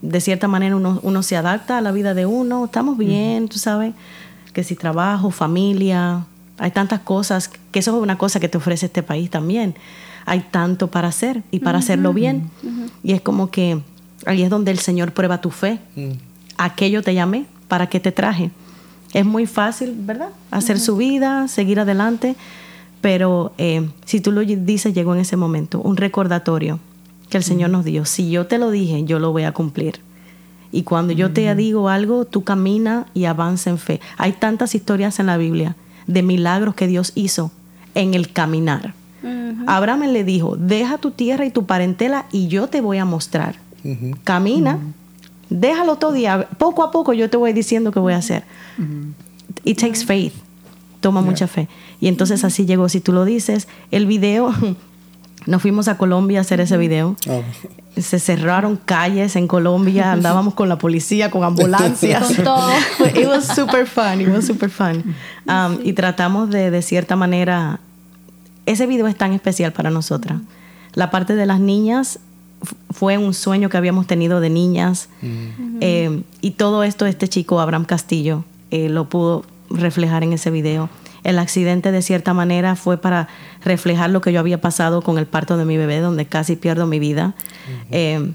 [0.02, 3.58] De cierta manera uno, uno se adapta a la vida de uno, estamos bien, tú
[3.58, 3.94] sabes,
[4.52, 6.26] que si trabajo, familia,
[6.58, 9.74] hay tantas cosas, que eso es una cosa que te ofrece este país también.
[10.24, 12.50] Hay tanto para hacer y para hacerlo bien.
[13.02, 13.80] Y es como que
[14.24, 15.78] ahí es donde el Señor prueba tu fe.
[15.94, 16.12] Mm.
[16.58, 18.50] Aquello te llamé, ¿para qué te traje?
[19.12, 20.30] Es muy fácil, ¿verdad?
[20.50, 22.34] Hacer su vida, seguir adelante,
[23.00, 26.80] pero eh, si tú lo dices, llegó en ese momento, un recordatorio
[27.28, 28.04] que el Señor nos dio.
[28.04, 30.00] Si yo te lo dije, yo lo voy a cumplir.
[30.72, 34.00] Y cuando yo te digo algo, tú camina y avanza en fe.
[34.18, 37.50] Hay tantas historias en la Biblia de milagros que Dios hizo
[37.94, 38.94] en el caminar.
[39.66, 43.56] Abraham le dijo, deja tu tierra y tu parentela y yo te voy a mostrar.
[44.24, 44.78] Camina,
[45.48, 46.26] déjalo todo y
[46.58, 48.44] poco a poco yo te voy diciendo qué voy a hacer.
[49.64, 50.34] It takes faith.
[51.00, 51.68] Toma mucha fe.
[52.00, 54.52] Y entonces así llegó, si tú lo dices, el video,
[55.46, 57.16] nos fuimos a Colombia a hacer ese video.
[57.28, 57.42] Oh.
[57.96, 62.26] Se cerraron calles en Colombia, andábamos con la policía, con ambulancias.
[62.26, 62.70] Con todo.
[63.14, 65.14] It was super fun, it was super fun.
[65.46, 67.80] Um, Y tratamos de, de cierta manera,
[68.66, 70.40] ese video es tan especial para nosotras.
[70.94, 72.18] La parte de las niñas
[72.90, 75.08] fue un sueño que habíamos tenido de niñas.
[75.80, 80.88] Eh, y todo esto, este chico, Abraham Castillo, eh, lo pudo reflejar en ese video.
[81.26, 83.28] El accidente, de cierta manera, fue para
[83.64, 86.86] reflejar lo que yo había pasado con el parto de mi bebé, donde casi pierdo
[86.86, 87.34] mi vida.
[87.90, 88.32] Eh,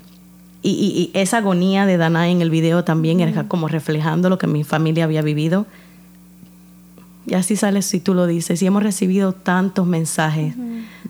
[0.63, 4.37] y, y- y esa agonía de Danae en el video también era como reflejando lo
[4.37, 5.65] que mi familia había vivido.
[7.27, 8.61] Y así sale si tú lo dices.
[8.61, 10.55] Y hemos recibido tantos mensajes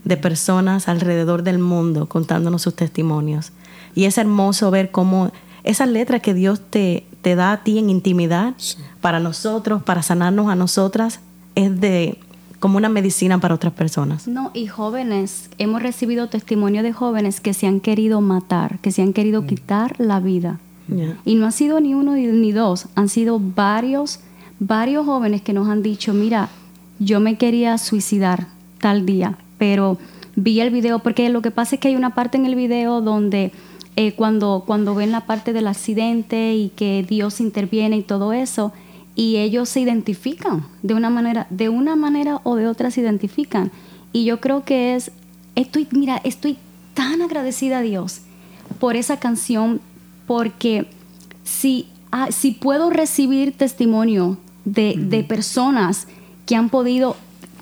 [0.04, 3.52] de personas alrededor del mundo contándonos sus testimonios.
[3.96, 5.32] Y es hermoso ver cómo
[5.64, 8.54] esas letras que Dios te, te da a ti en intimidad,
[9.00, 11.20] para nosotros, para sanarnos a nosotras,
[11.56, 12.18] es de
[12.60, 14.28] como una medicina para otras personas.
[14.28, 19.02] No, y jóvenes, hemos recibido testimonio de jóvenes que se han querido matar, que se
[19.02, 20.60] han querido quitar la vida.
[21.26, 24.20] Y no ha sido ni uno ni- ni dos, han sido varios,
[24.60, 26.50] varios jóvenes que nos han dicho, mira,
[27.00, 28.48] yo me quería suicidar
[28.80, 29.98] tal día, pero
[30.36, 33.02] vi el video, porque lo que pasa es que hay una parte en el video
[33.02, 33.52] donde
[33.96, 38.72] eh, cuando, cuando ven la parte del accidente y que Dios interviene y todo eso,
[39.16, 43.72] y ellos se identifican de una manera, de una manera o de otra se identifican.
[44.14, 45.12] Y yo creo que es,
[45.56, 46.58] estoy, mira, estoy
[46.94, 48.22] tan agradecida a Dios
[48.80, 49.82] por esa canción,
[50.28, 50.88] porque
[51.44, 56.08] si, ah, si puedo recibir testimonio de, de personas
[56.46, 57.16] que han podido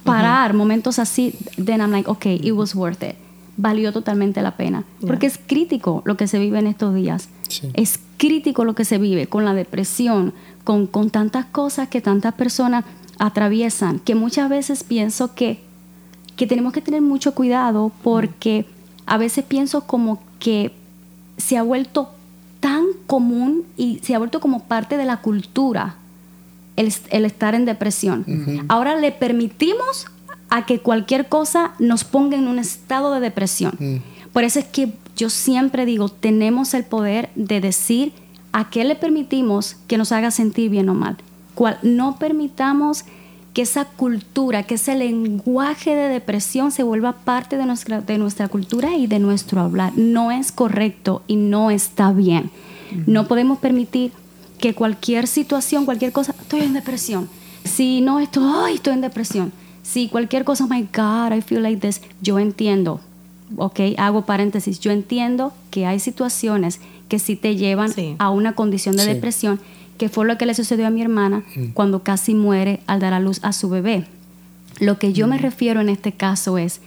[0.03, 1.33] parar momentos así,
[1.63, 3.15] then I'm like, okay, it was worth it.
[3.57, 4.85] Valió totalmente la pena.
[5.05, 7.29] Porque es crítico lo que se vive en estos días.
[7.49, 7.69] Sí.
[7.73, 10.33] Es crítico lo que se vive con la depresión,
[10.69, 12.85] con, con tantas cosas que tantas personas
[13.17, 15.61] atraviesan, que muchas veces pienso que,
[16.35, 18.67] que tenemos que tener mucho cuidado porque
[19.07, 20.71] a veces pienso como que
[21.37, 22.11] se ha vuelto
[22.59, 25.95] tan común y se ha vuelto como parte de la cultura
[26.75, 28.23] el, el estar en depresión.
[28.67, 30.05] Ahora le permitimos
[30.51, 33.73] a que cualquier cosa nos ponga en un estado de depresión.
[33.79, 33.95] Mm.
[34.33, 38.13] Por eso es que yo siempre digo, tenemos el poder de decir
[38.51, 41.17] a qué le permitimos que nos haga sentir bien o mal.
[41.55, 43.05] Cual, no permitamos
[43.53, 48.47] que esa cultura, que ese lenguaje de depresión se vuelva parte de nuestra, de nuestra
[48.47, 49.93] cultura y de nuestro hablar.
[49.95, 52.51] No es correcto y no está bien.
[53.05, 54.11] No podemos permitir
[54.59, 57.29] que cualquier situación, cualquier cosa, estoy en depresión.
[57.63, 59.51] Si no estoy, ay, estoy en depresión.
[59.83, 62.99] Si cualquier cosa, oh my God, I feel like this, yo entiendo,
[63.57, 66.79] ok, hago paréntesis, yo entiendo que hay situaciones
[67.09, 68.15] que sí te llevan Sí.
[68.19, 69.09] a una condición de Sí.
[69.09, 69.59] depresión,
[69.97, 71.43] que fue lo que le sucedió a mi hermana
[71.73, 74.05] cuando casi muere al dar a luz a su bebé.
[74.79, 76.79] Lo que yo me refiero en este caso es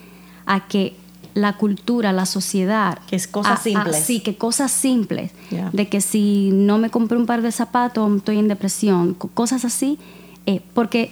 [0.46, 0.94] a que
[1.34, 3.96] la cultura, la sociedad, Que es cosas a- a- simples.
[4.04, 5.30] sí, que cosas simples,
[5.72, 9.64] de que si no me compré un par de zapatos estoy en depresión, co- cosas
[9.64, 9.98] así,
[10.46, 11.10] eh, porque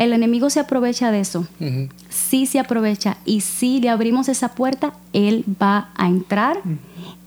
[0.00, 1.88] el enemigo se aprovecha de eso, Ujú.
[2.08, 6.58] sí se aprovecha y si le abrimos esa puerta, él va a entrar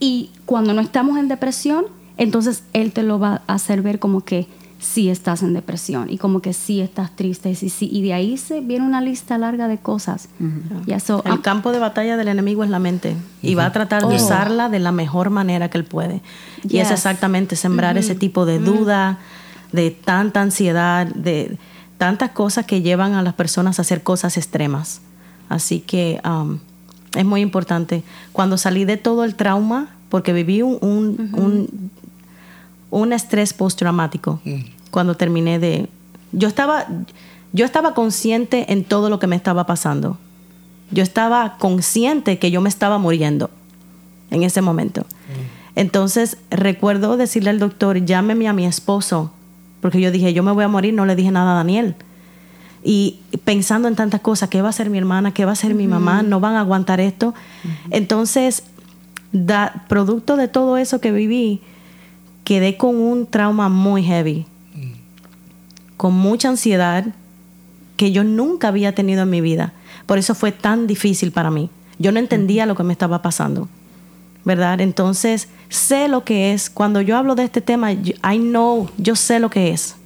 [0.00, 1.84] y cuando no estamos en depresión,
[2.16, 4.46] entonces él te lo va a hacer ver como que
[4.80, 8.36] sí estás en depresión y como que sí estás triste y, sí, y de ahí
[8.36, 10.28] se viene una lista larga de cosas.
[10.84, 13.72] Ya, so, El am- campo de batalla del enemigo es la mente y va a
[13.72, 14.16] tratar de Oh.
[14.22, 16.20] usarla de la mejor manera que él puede.
[16.68, 19.20] Y es exactamente sembrar ese tipo de duda,
[19.72, 21.56] de tanta ansiedad, de
[22.04, 25.00] tantas cosas que llevan a las personas a hacer cosas extremas.
[25.48, 26.58] Así que um,
[27.14, 28.02] es muy importante.
[28.32, 31.90] Cuando salí de todo el trauma, porque viví un, un, un,
[32.90, 34.38] un estrés postraumático
[34.90, 35.88] cuando terminé de...
[36.32, 36.86] Yo estaba,
[37.54, 40.18] yo estaba consciente en todo lo que me estaba pasando.
[40.90, 43.48] Yo estaba consciente que yo me estaba muriendo
[44.30, 45.06] en ese momento.
[45.74, 49.32] Entonces recuerdo decirle al doctor, llámeme a mi esposo,
[49.84, 51.94] porque yo dije, yo me voy a morir, no le dije nada a Daniel.
[52.82, 55.34] Y pensando en tantas cosas, ¿qué va a hacer mi hermana?
[55.34, 56.22] ¿Qué va a hacer mi mamá?
[56.22, 57.34] ¿No van a aguantar esto?
[57.90, 58.62] Entonces,
[59.32, 61.60] da, producto de todo eso que viví,
[62.44, 64.46] quedé con un trauma muy heavy,
[65.98, 67.04] con mucha ansiedad
[67.98, 69.74] que yo nunca había tenido en mi vida.
[70.06, 71.68] Por eso fue tan difícil para mí.
[71.98, 73.68] Yo no entendía lo que me estaba pasando.
[74.44, 74.80] ¿Verdad?
[74.80, 76.68] Entonces, sé lo que es.
[76.70, 79.96] Cuando yo hablo de este tema, yo- I know, yo sé lo que es.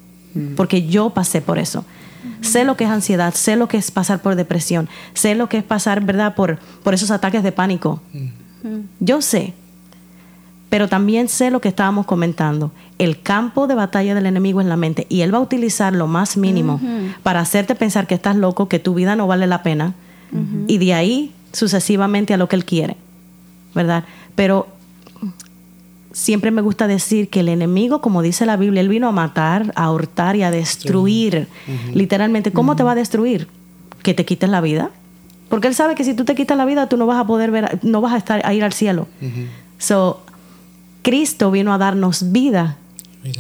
[0.56, 1.84] Porque yo pasé por eso.
[2.40, 5.58] Sé lo que es ansiedad, sé lo que es pasar por depresión, sé lo que
[5.58, 8.00] es pasar, ¿verdad?, por, por esos ataques de pánico.
[9.00, 9.54] Yo sé,
[10.68, 12.70] pero también sé lo que estábamos comentando.
[12.98, 16.06] El campo de batalla del enemigo es la mente y él va a utilizar lo
[16.06, 16.80] más mínimo
[17.22, 19.94] para hacerte pensar que estás loco, que tu vida no vale la pena
[20.68, 22.96] y de ahí sucesivamente a lo que él quiere,
[23.74, 24.04] ¿verdad?
[24.38, 24.68] Pero
[26.12, 29.72] siempre me gusta decir que el enemigo, como dice la Biblia, él vino a matar,
[29.74, 31.48] a hurtar y a destruir.
[31.92, 33.48] Literalmente, ¿cómo te va a destruir?
[34.04, 34.90] Que te quites la vida.
[35.48, 37.50] Porque él sabe que si tú te quitas la vida, tú no vas a poder
[37.50, 39.08] ver, no vas a estar a ir al cielo.
[39.78, 40.22] So,
[41.02, 42.76] Cristo vino a darnos vida.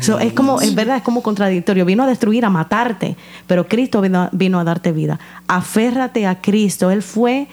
[0.00, 1.84] So, es como, es verdad, es como contradictorio.
[1.84, 3.14] Vino a destruir, a matarte,
[3.46, 5.20] pero Cristo vino, vino a darte vida.
[5.46, 6.90] Aférrate a Cristo.
[6.90, 7.46] Él fue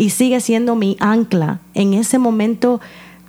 [0.00, 2.80] y sigue siendo mi ancla en ese momento.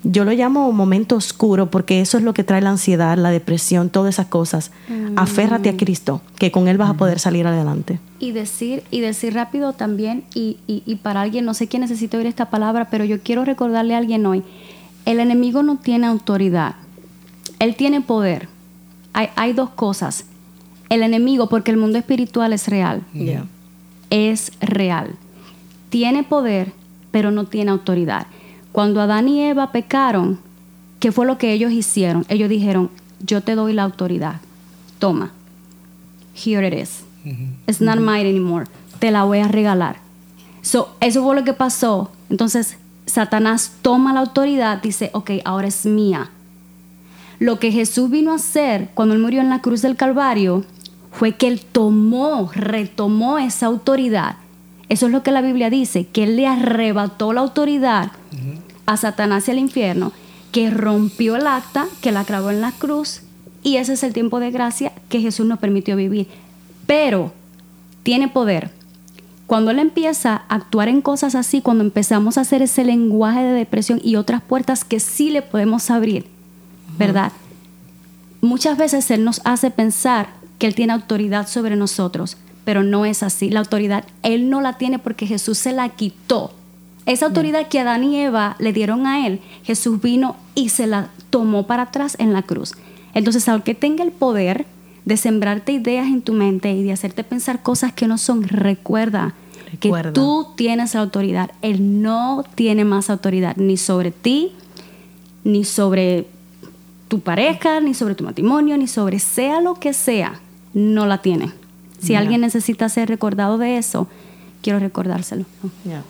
[0.04, 3.92] Yo lo llamo momento oscuro porque eso es lo que trae la ansiedad, la depresión,
[3.92, 4.72] todas esas cosas.
[5.16, 8.00] Aférrate a Cristo, que con Él vas a poder salir adelante.
[8.18, 12.18] Y decir, y decir rápido también, y, y, y para alguien, no sé quién necesita
[12.18, 14.42] oír esta palabra, pero yo quiero recordarle a alguien hoy,
[15.06, 16.76] el enemigo no tiene autoridad,
[17.60, 18.48] él tiene poder.
[19.14, 20.26] Hay, hay dos cosas.
[20.90, 23.46] El enemigo, porque el mundo espiritual es real, Yeah.
[24.10, 25.12] es real.
[25.92, 26.72] Tiene poder,
[27.12, 28.26] pero no tiene autoridad.
[28.72, 30.40] Cuando Adán y Eva pecaron,
[31.00, 32.26] ¿qué fue lo que ellos hicieron?
[32.30, 32.90] Ellos dijeron,
[33.20, 34.40] yo te doy la autoridad.
[35.00, 35.32] Toma.
[36.34, 37.04] Here it is.
[37.68, 38.66] It's not mine anymore.
[39.00, 39.98] Te la voy a regalar.
[40.62, 42.10] So, eso fue lo que pasó.
[42.30, 46.30] Entonces, Satanás toma la autoridad, dice, ok, ahora es mía.
[47.38, 50.64] Lo que Jesús vino a hacer cuando él murió en la cruz del Calvario
[51.12, 54.38] fue que él tomó, retomó esa autoridad.
[54.92, 58.12] Eso es lo que la Biblia dice, que él le arrebató la autoridad
[58.86, 60.12] a Satanás y al infierno,
[60.52, 63.22] que rompió el acta, que la clavó en la cruz,
[63.64, 66.28] y ese es el tiempo de gracia que Jesús nos permitió vivir.
[66.88, 67.32] Pero
[68.04, 68.70] tiene poder.
[69.48, 73.54] Cuando él empieza a actuar en cosas así, cuando empezamos a hacer ese lenguaje de
[73.54, 76.26] depresión y otras puertas que sí le podemos abrir,
[76.98, 77.32] ¿verdad?
[78.42, 83.24] Muchas veces él nos hace pensar que él tiene autoridad sobre nosotros, pero no es
[83.24, 83.50] así.
[83.50, 86.52] La autoridad él no la tiene porque Jesús se la quitó.
[87.06, 91.10] Esa autoridad que Adán y Eva le dieron a él, Jesús vino y se la
[91.30, 92.74] tomó para atrás en la cruz.
[93.14, 94.66] Entonces, aunque tenga el poder
[95.06, 99.34] de sembrarte ideas en tu mente y de hacerte pensar cosas que no son, recuerda,
[99.72, 100.12] Recuerda.
[100.12, 101.52] que tú tienes la autoridad.
[101.64, 104.52] Él no tiene más autoridad ni sobre ti,
[105.44, 106.28] ni sobre
[107.08, 110.40] tu pareja, ni sobre tu matrimonio, ni sobre sea lo que sea.
[110.74, 111.52] No la tiene.
[112.02, 114.08] Si alguien necesita ser recordado de eso,
[114.62, 115.46] quiero recordárselo.
[115.86, 116.04] Yeah.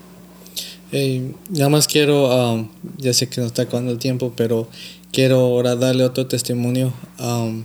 [0.92, 2.68] Eh, nada más quiero, um,
[2.98, 4.68] ya sé que nos está acabando el tiempo, pero
[5.12, 6.94] quiero ahora darle otro testimonio.
[7.20, 7.64] Um,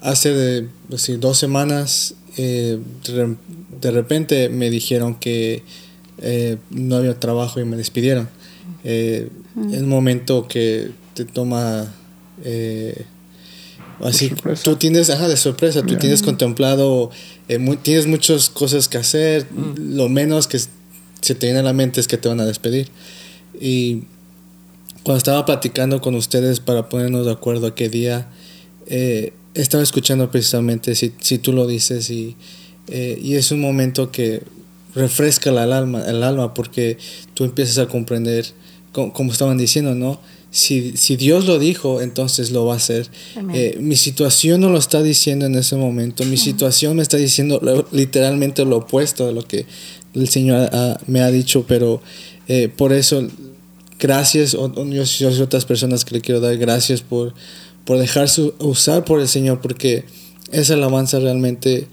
[0.00, 3.36] hace de, pues sí, dos semanas, eh, de,
[3.80, 5.62] de repente me dijeron que
[6.18, 8.28] eh, no había trabajo y me despidieron.
[8.84, 9.28] Eh,
[9.72, 11.92] Es un momento que te toma...
[12.44, 13.06] eh,
[14.00, 14.30] así,
[14.62, 17.10] tú tienes, ajá, de sorpresa, tú tienes contemplado,
[17.48, 19.46] eh, mu- tienes muchas cosas que hacer,
[19.78, 22.88] lo menos que se te viene a la mente es que te van a despedir.
[23.60, 24.02] Y
[25.02, 28.26] cuando estaba platicando con ustedes para ponernos de acuerdo a qué día,
[28.86, 32.36] eh, estaba escuchando precisamente si, si tú lo dices y,
[32.88, 34.42] eh, y es un momento que
[34.94, 36.98] refresca el alma, el alma porque
[37.34, 38.46] tú empiezas a comprender,
[38.92, 40.20] co- como, estaban diciendo, ¿no?
[40.56, 43.08] Si, si Dios lo dijo, entonces lo va a hacer.
[43.54, 47.58] Eh, mi situación no lo está diciendo en ese momento, mi situación me está diciendo
[47.60, 49.66] lo- literalmente lo opuesto de lo que
[50.14, 50.70] el Señor
[51.08, 52.00] me ha dicho, pero
[52.46, 53.26] eh, por eso
[53.98, 57.34] gracias, o, o yo, yo soy otras personas que le quiero dar gracias por,
[57.84, 60.04] por dejarse usar por el Señor, porque
[60.52, 61.88] esa alabanza realmente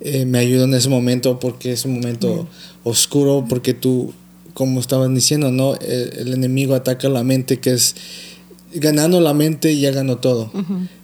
[0.00, 2.48] eh, me ayuda en ese momento, porque es un momento
[2.84, 4.12] oscuro, porque tú,
[4.56, 5.74] como estaban diciendo, ¿no?
[5.74, 7.94] El, el enemigo ataca la mente, que es
[8.74, 10.50] ganando la mente ya ganó todo.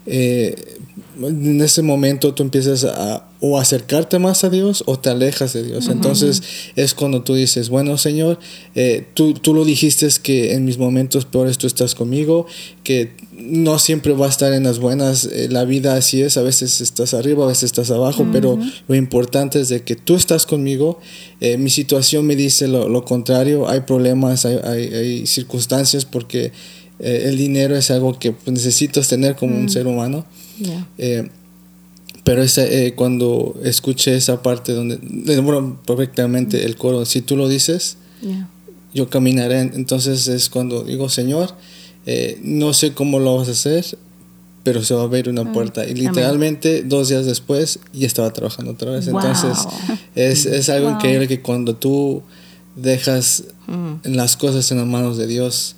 [0.06, 0.78] Eh,
[1.20, 5.64] en ese momento tú empiezas a o acercarte más a Dios o te alejas de
[5.64, 5.88] Dios.
[5.88, 6.42] Entonces
[6.76, 8.38] es cuando tú dices, bueno Señor,
[8.76, 12.46] eh, tú, tú lo dijiste que en mis momentos peores tú estás conmigo,
[12.84, 16.42] que no siempre va a estar en las buenas, eh, la vida así es, a
[16.42, 20.46] veces estás arriba, a veces estás abajo, pero lo importante es de que tú estás
[20.46, 21.00] conmigo,
[21.40, 26.52] eh, mi situación me dice lo, lo contrario, hay problemas, hay, hay, hay circunstancias porque
[27.02, 30.24] eh, el dinero es algo que necesitas tener como un ser humano.
[30.62, 30.86] Yeah.
[30.98, 31.28] Eh,
[32.24, 34.96] pero ese, eh, cuando escuché esa parte donde,
[35.40, 38.48] bueno, perfectamente el coro, si tú lo dices, Yeah.
[38.94, 39.60] yo caminaré.
[39.60, 41.54] Entonces es cuando digo, Señor,
[42.06, 43.84] eh, no sé cómo lo vas a hacer,
[44.62, 45.84] pero se va a abrir una puerta.
[45.84, 49.10] Y literalmente dos días después ya estaba trabajando otra vez.
[49.10, 49.20] Wow.
[49.20, 49.58] Entonces
[50.14, 50.96] es, es algo Wow.
[50.98, 52.22] increíble que cuando tú
[52.76, 54.14] dejas Mm.
[54.14, 55.76] las cosas en las manos de Dios,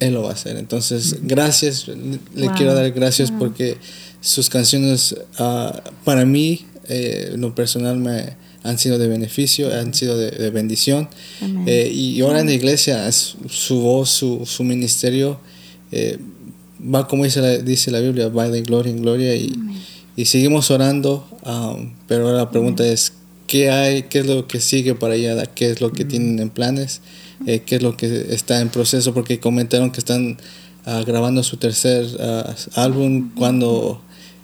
[0.00, 0.56] Él lo va a hacer.
[0.56, 2.56] Entonces, gracias, le Wow.
[2.56, 3.76] quiero dar gracias porque
[4.22, 9.92] sus canciones ah, para mí, eh, en lo personal, me han sido de beneficio, han
[9.92, 11.08] sido de, de bendición.
[11.66, 15.38] Eh, y ahora en la iglesia, es- su voz, su, su ministerio,
[15.90, 16.18] eh,
[16.82, 19.52] va como dice la, dice la Biblia, va de gloria en gloria y,
[20.16, 23.12] y seguimos orando, um, pero ahora la pregunta es,
[23.48, 24.04] ¿qué hay?
[24.04, 25.44] ¿Qué es lo que sigue para allá?
[25.46, 27.00] ¿Qué es lo que tienen en planes?
[27.46, 29.12] Eh, ¿Qué es lo que está en proceso?
[29.12, 30.38] Porque comentaron que están
[30.86, 34.00] ah, grabando su tercer ah, álbum cuando...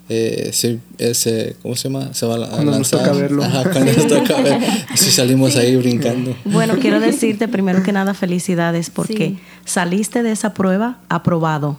[0.09, 2.15] eh, se, eh, se- ¿cómo se llama?
[2.15, 3.01] Se va a Cuando nos lanzar.
[3.01, 3.45] toca verlo.
[3.45, 4.59] Ajá, cuando nos toca ver.
[4.97, 6.35] Si salimos ahí brincando.
[6.45, 9.39] Bueno, quiero decirte primero que nada felicidades porque Sí.
[9.65, 11.79] saliste de esa prueba aprobado.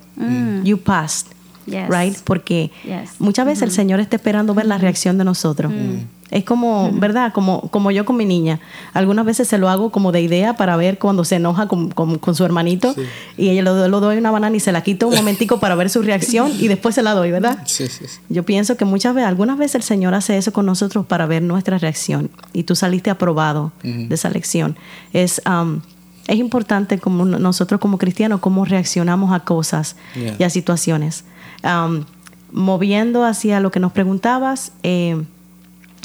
[0.64, 1.28] You passed.
[1.70, 1.88] Yes.
[1.90, 2.18] Right?
[2.24, 3.12] Porque Yes.
[3.20, 5.72] muchas veces el Señor está esperando ver la reacción de nosotros.
[6.32, 7.34] Es como, ¿verdad?
[7.34, 8.60] Como, como yo con mi niña.
[8.94, 12.20] Algunas veces se lo hago como de idea para ver cuando se enoja con, con-
[12.20, 12.94] con su hermanito
[13.36, 15.90] y ella lo, lo doy una banana y se la quito un momentico para ver
[15.90, 17.64] su reacción y después se la doy, ¿verdad?
[17.66, 18.20] Sí, sí, sí.
[18.30, 21.42] Yo pienso que muchas veces, algunas veces el Señor hace eso con nosotros para ver
[21.42, 24.78] nuestra reacción y tú saliste aprobado de esa lección.
[25.14, 25.82] Es, um,
[26.28, 30.36] es importante como no- nosotros como cristianos cómo reaccionamos a cosas Yeah.
[30.38, 31.24] y a situaciones.
[31.64, 32.06] Um,
[32.52, 35.22] moviendo hacia lo que nos preguntabas, eh,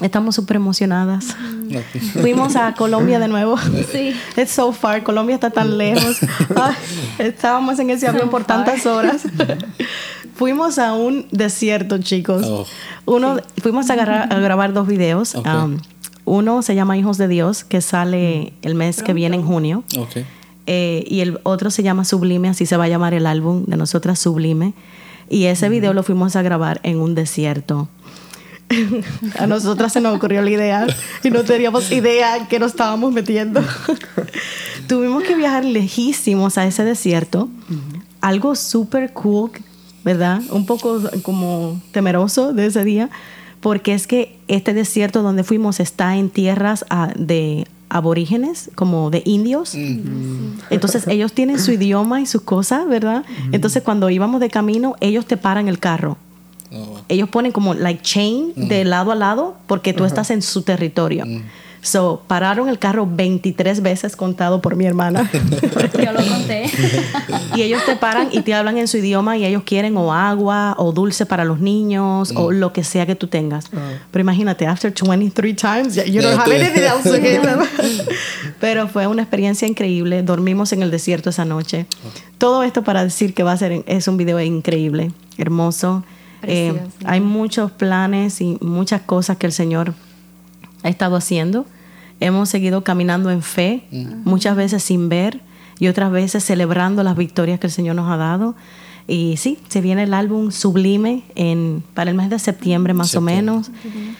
[0.02, 1.36] estamos súper emocionadas.
[2.20, 3.56] Fuimos a Colombia de nuevo.
[3.90, 4.14] Sí.
[4.36, 5.02] It's so far.
[5.02, 6.18] Colombia está tan lejos.
[6.56, 6.74] Ay,
[7.18, 9.22] estábamos en ese avión por tantas horas.
[10.36, 12.44] fuimos a un desierto, chicos.
[12.46, 12.66] Oh.
[13.06, 15.34] Uno, fuimos a, agarrar- a grabar dos videos.
[15.36, 15.78] Um,
[16.26, 19.84] uno se llama Hijos de Dios, que sale el mes que viene en junio.
[19.98, 20.18] Ok.
[20.66, 23.76] Eh, y el otro se llama Sublime, así se va a llamar el álbum de
[23.76, 24.72] nosotras Sublime.
[25.28, 27.88] Y ese video lo fuimos a grabar en un desierto.
[29.38, 30.86] a nosotras se nos ocurrió la idea
[31.22, 33.62] y no teníamos idea en qué nos estábamos metiendo.
[34.88, 37.48] Tuvimos que viajar lejísimos a ese desierto.
[38.20, 39.50] Algo súper cool,
[40.02, 40.42] ¿verdad?
[40.50, 43.10] Un poco como temeroso de ese día,
[43.60, 49.22] porque es que este desierto donde fuimos está en tierras ah, de aborígenes, como de
[49.24, 49.74] indios.
[50.68, 53.24] Entonces ellos tienen su idioma y sus cosas, ¿verdad?
[53.52, 56.18] Entonces cuando íbamos de camino, ellos te paran el carro.
[56.72, 57.02] Oh.
[57.08, 61.24] Ellos ponen como like chain de lado a lado porque tú estás en su territorio.
[61.84, 65.30] So, pararon el carro 23 veces contado por mi hermana.
[66.02, 66.64] Yo lo conté.
[67.54, 70.74] y ellos te paran y te hablan en su idioma y ellos quieren o agua
[70.78, 73.66] o dulce para los niños o lo que sea que tú tengas.
[74.10, 77.60] Pero imagínate, after 23 times, you don't have anything else to give them.
[78.60, 80.22] Pero fue una experiencia increíble.
[80.22, 81.84] Dormimos en el desierto esa noche.
[82.38, 86.02] Todo esto para decir que va a ser es un video increíble, hermoso.
[86.44, 89.92] Eh, hay muchos planes y muchas cosas que el Señor
[90.84, 91.66] ha estado haciendo.
[92.20, 93.84] Hemos seguido caminando en fe,
[94.24, 95.40] muchas veces sin ver
[95.80, 98.54] y otras veces celebrando las victorias que el Señor nos ha dado.
[99.08, 103.34] Y sí, se viene el álbum Sublime en, para el mes de septiembre más Septiembre.
[103.34, 103.70] o menos.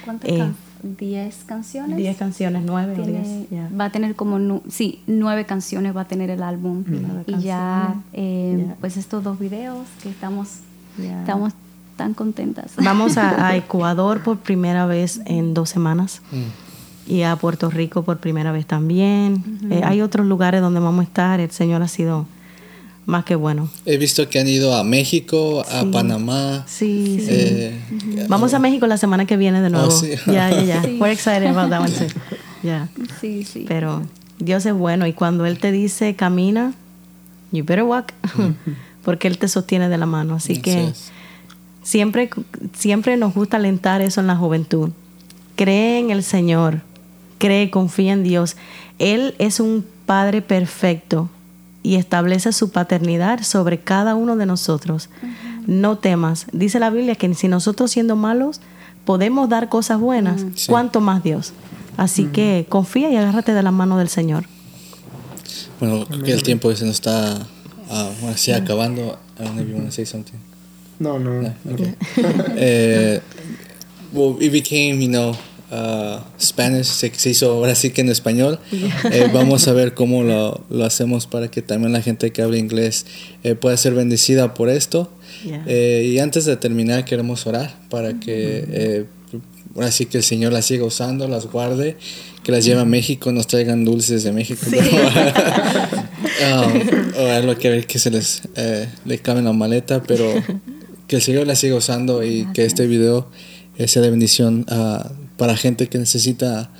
[0.05, 0.57] ¿Cuántas Eh, can-
[0.99, 1.97] ¿Diez canciones?
[1.97, 3.51] 10 canciones, 9 o Tiene- 10.
[3.51, 3.71] ya.
[3.75, 6.85] Va a tener como, nu- sí, nueve canciones va a tener el álbum.
[6.87, 8.75] Nueve Y ya, eh, Ya.
[8.81, 10.49] pues estos dos videos que estamos,
[10.99, 11.21] Ya.
[11.21, 11.55] estamos
[11.97, 12.73] tan contentas.
[12.77, 16.23] Vamos a, a Ecuador por primera vez en dos semanas
[17.07, 19.43] y a Puerto Rico por primera vez también.
[19.71, 21.41] Eh, hay otros lugares donde vamos a estar.
[21.41, 22.27] El Señor ha sido
[23.07, 23.69] más que bueno.
[23.85, 25.87] He visto que han ido a México, a Sí.
[25.93, 26.65] Panamá.
[26.67, 27.27] Sí, sí.
[27.31, 29.91] eh, Vamos a México la semana que viene de nuevo.
[29.91, 30.13] sí.
[30.27, 30.83] Ya, ya, ya.
[30.85, 30.97] Sí.
[31.01, 32.07] We're excited about that one too.
[32.63, 32.89] Yeah.
[33.21, 33.67] Sí, sí.
[33.69, 34.03] Pero
[34.39, 36.73] Dios es bueno y cuando Él te dice camina,
[37.53, 38.13] you better walk,
[39.05, 40.37] porque Él te sostiene de la mano.
[40.37, 41.13] Así Así que es.
[41.85, 42.29] Siempre,
[42.77, 44.91] siempre nos gusta alentar eso en la juventud.
[45.55, 46.81] Cree en el Señor,
[47.39, 48.57] cree, confía en Dios.
[48.99, 51.31] Él es un Padre perfecto
[51.83, 55.09] y establece su paternidad sobre cada uno de nosotros.
[55.67, 56.47] No temas.
[56.53, 58.61] Dice la Biblia que si nosotros siendo malos
[59.05, 60.67] podemos dar cosas buenas, Sí.
[60.69, 61.53] ¿cuánto más Dios?
[61.97, 64.45] Así que confía y agárrate de la mano del Señor.
[65.81, 67.47] Bueno, creo que el tiempo se nos está
[67.91, 69.19] ah, bueno, sí, acabando.
[69.39, 70.39] I don't know if you want to say something.
[70.99, 71.43] No, no.
[71.43, 71.95] No, okay.
[72.57, 73.21] Eh,
[74.13, 75.37] well, it became, you know,
[75.71, 78.59] uh, Spanish, se, se hizo ahora sí que en español.
[79.11, 82.59] Eh, vamos a ver cómo lo, lo hacemos para que también la gente que habla
[82.59, 83.07] inglés
[83.43, 85.11] eh, pueda ser bendecida por esto.
[85.45, 86.03] Yeah.
[86.03, 89.05] Y antes de terminar, queremos orar para que eh,
[89.75, 91.97] ahora sí que el Señor las siga usando, las guarde,
[92.43, 94.65] que las lleve a México, nos traigan dulces de México.
[96.45, 98.43] Um, o algo que ver que se les
[99.05, 100.25] le cabe en la maleta, pero
[101.07, 103.29] que el Señor la siga usando y que este video
[103.79, 106.71] eh, sea de bendición ah, para gente que necesita.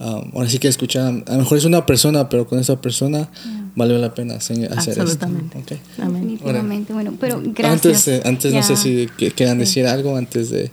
[0.00, 3.28] um, ahora sí que escuchar, a lo mejor es una persona, pero con esa persona
[3.76, 5.02] vale la pena hacer hacer esto.
[5.02, 5.58] Absolutamente.
[5.58, 5.72] Ok.
[6.02, 6.22] Amén.
[6.22, 6.92] Definitivamente.
[6.92, 7.72] Bueno, pero gracias.
[7.72, 8.62] Antes, de- antes no Ya.
[8.64, 9.06] sé si
[9.36, 10.70] quieran decir algo antes de...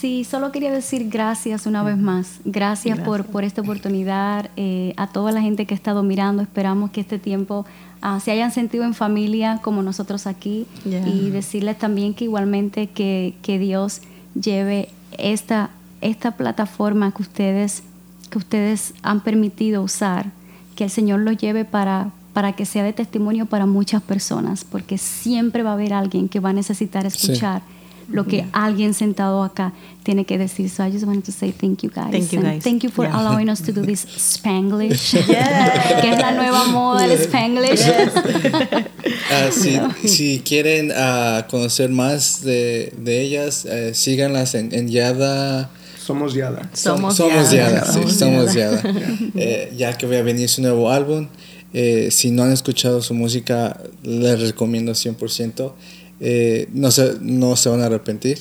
[0.00, 2.38] Sí, solo quería decir gracias una vez más.
[2.44, 4.48] Gracias, Por, por esta oportunidad.
[4.56, 7.66] eh, a toda la gente que ha estado mirando, esperamos que este tiempo
[8.02, 10.66] ah, se hayan sentido en familia como nosotros aquí.
[10.84, 11.06] Yeah.
[11.08, 14.00] Y decirles también que igualmente que, que Dios
[14.40, 14.88] lleve
[15.18, 15.70] esta,
[16.00, 17.82] esta plataforma que ustedes,
[18.30, 20.30] que ustedes han permitido usar,
[20.76, 24.98] que el Señor lo lleve para, para que sea de testimonio para muchas personas, porque
[24.98, 27.62] siempre va a haber alguien que va a necesitar escuchar
[28.10, 30.68] lo que alguien sentado acá tiene que decir.
[30.68, 32.10] So I just wanted to say thank you guys.
[32.10, 32.62] Thank you, guys.
[32.62, 33.18] thank you for Yeah.
[33.18, 37.80] allowing us to do this Spanglish, que es la nueva moda del Spanglish.
[39.32, 45.70] Ah, si, si quieren ah, conocer más de, de ellas, eh, síganlas en, en Yada.
[45.98, 46.68] Somos Yada.
[46.72, 47.74] Somos somos Yada.
[47.80, 48.82] Yada, sí, Somos somos Yada.
[49.36, 51.28] Eh, ya que voy a venir su nuevo álbum,
[51.72, 55.72] eh, si no han escuchado su música, les recomiendo 100%.
[56.20, 58.38] Eh, no, se, no se van a arrepentir.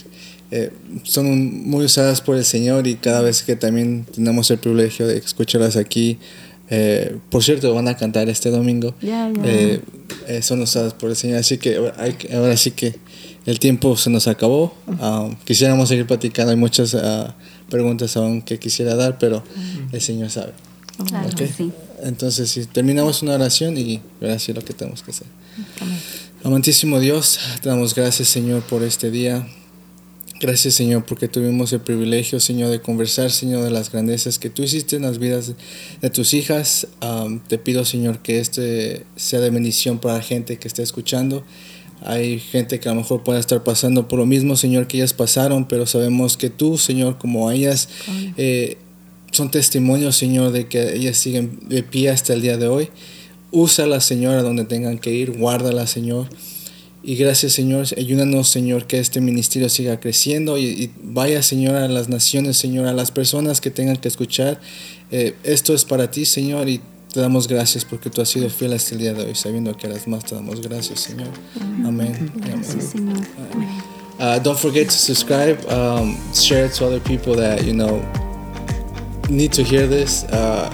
[0.51, 0.71] Eh,
[1.03, 5.07] son un- muy usadas por el Señor y cada vez que también tenemos el privilegio
[5.07, 6.17] de escucharlas aquí,
[6.71, 8.93] eh, por cierto, van a cantar este domingo.
[10.41, 11.37] Son usadas por el Señor.
[11.39, 12.95] Así que ahora, hay ahora sí que
[13.45, 14.73] el tiempo se nos acabó.
[14.99, 16.51] Ah, quisiéramos seguir platicando.
[16.51, 17.35] Hay muchas ah,
[17.69, 19.43] preguntas aún que quisiera dar, pero
[19.91, 20.51] el Señor sabe.
[21.07, 21.71] Claro sí.
[22.03, 25.27] Entonces, si terminamos una oración y ahora sí lo que tenemos que hacer.
[26.49, 29.47] Amantísimo Dios, te damos gracias Señor por este día.
[30.41, 34.63] Gracias Señor porque tuvimos el privilegio Señor de conversar Señor de las grandezas que tú
[34.63, 35.53] hiciste en las vidas
[36.01, 36.87] de tus hijas.
[37.03, 41.43] Um, te pido Señor que este sea de bendición para la gente que está escuchando.
[42.01, 45.13] Hay gente que a lo mejor pueda estar pasando por lo mismo Señor que ellas
[45.13, 47.89] pasaron, pero sabemos que tú Señor como ellas
[48.37, 48.79] eh,
[49.31, 52.89] son testimonios Señor de que ellas siguen de pie hasta el día de hoy.
[53.51, 56.27] Úsala Señor a donde tengan que ir, guárdala Señor.
[57.01, 62.09] Y gracias Señor, ayúdanos Señor que este ministerio siga creciendo y, vaya Señor a las
[62.09, 64.59] naciones Señor, a las personas que tengan que escuchar.
[65.11, 66.81] Eh, esto es para ti Señor y
[67.13, 69.87] te damos gracias porque tú has sido fiel hasta el día de hoy, sabiendo que
[69.87, 71.29] eres más, te damos gracias Señor.
[71.85, 72.31] Amén.
[72.35, 73.17] Gracias, Señor.
[74.19, 78.03] Uh, don't forget to subscribe, um, share it to other people that you know
[79.29, 80.25] need to hear this.
[80.25, 80.69] Uh,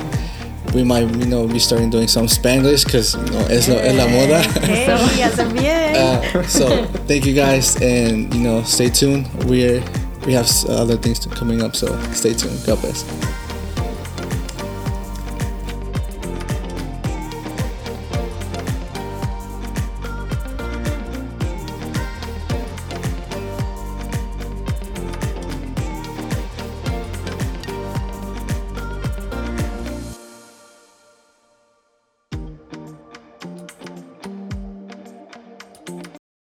[0.75, 3.95] we might you know be starting doing some Spanglish because you know es, lo, es
[3.95, 4.43] la moda.
[4.65, 4.85] Hey,
[5.21, 5.95] hace bien.
[5.95, 9.25] uh, so thank you guys, and you know stay tuned.
[9.45, 9.81] We're
[10.25, 12.61] we have other things to, coming up, so stay tuned.
[12.65, 13.05] God bless.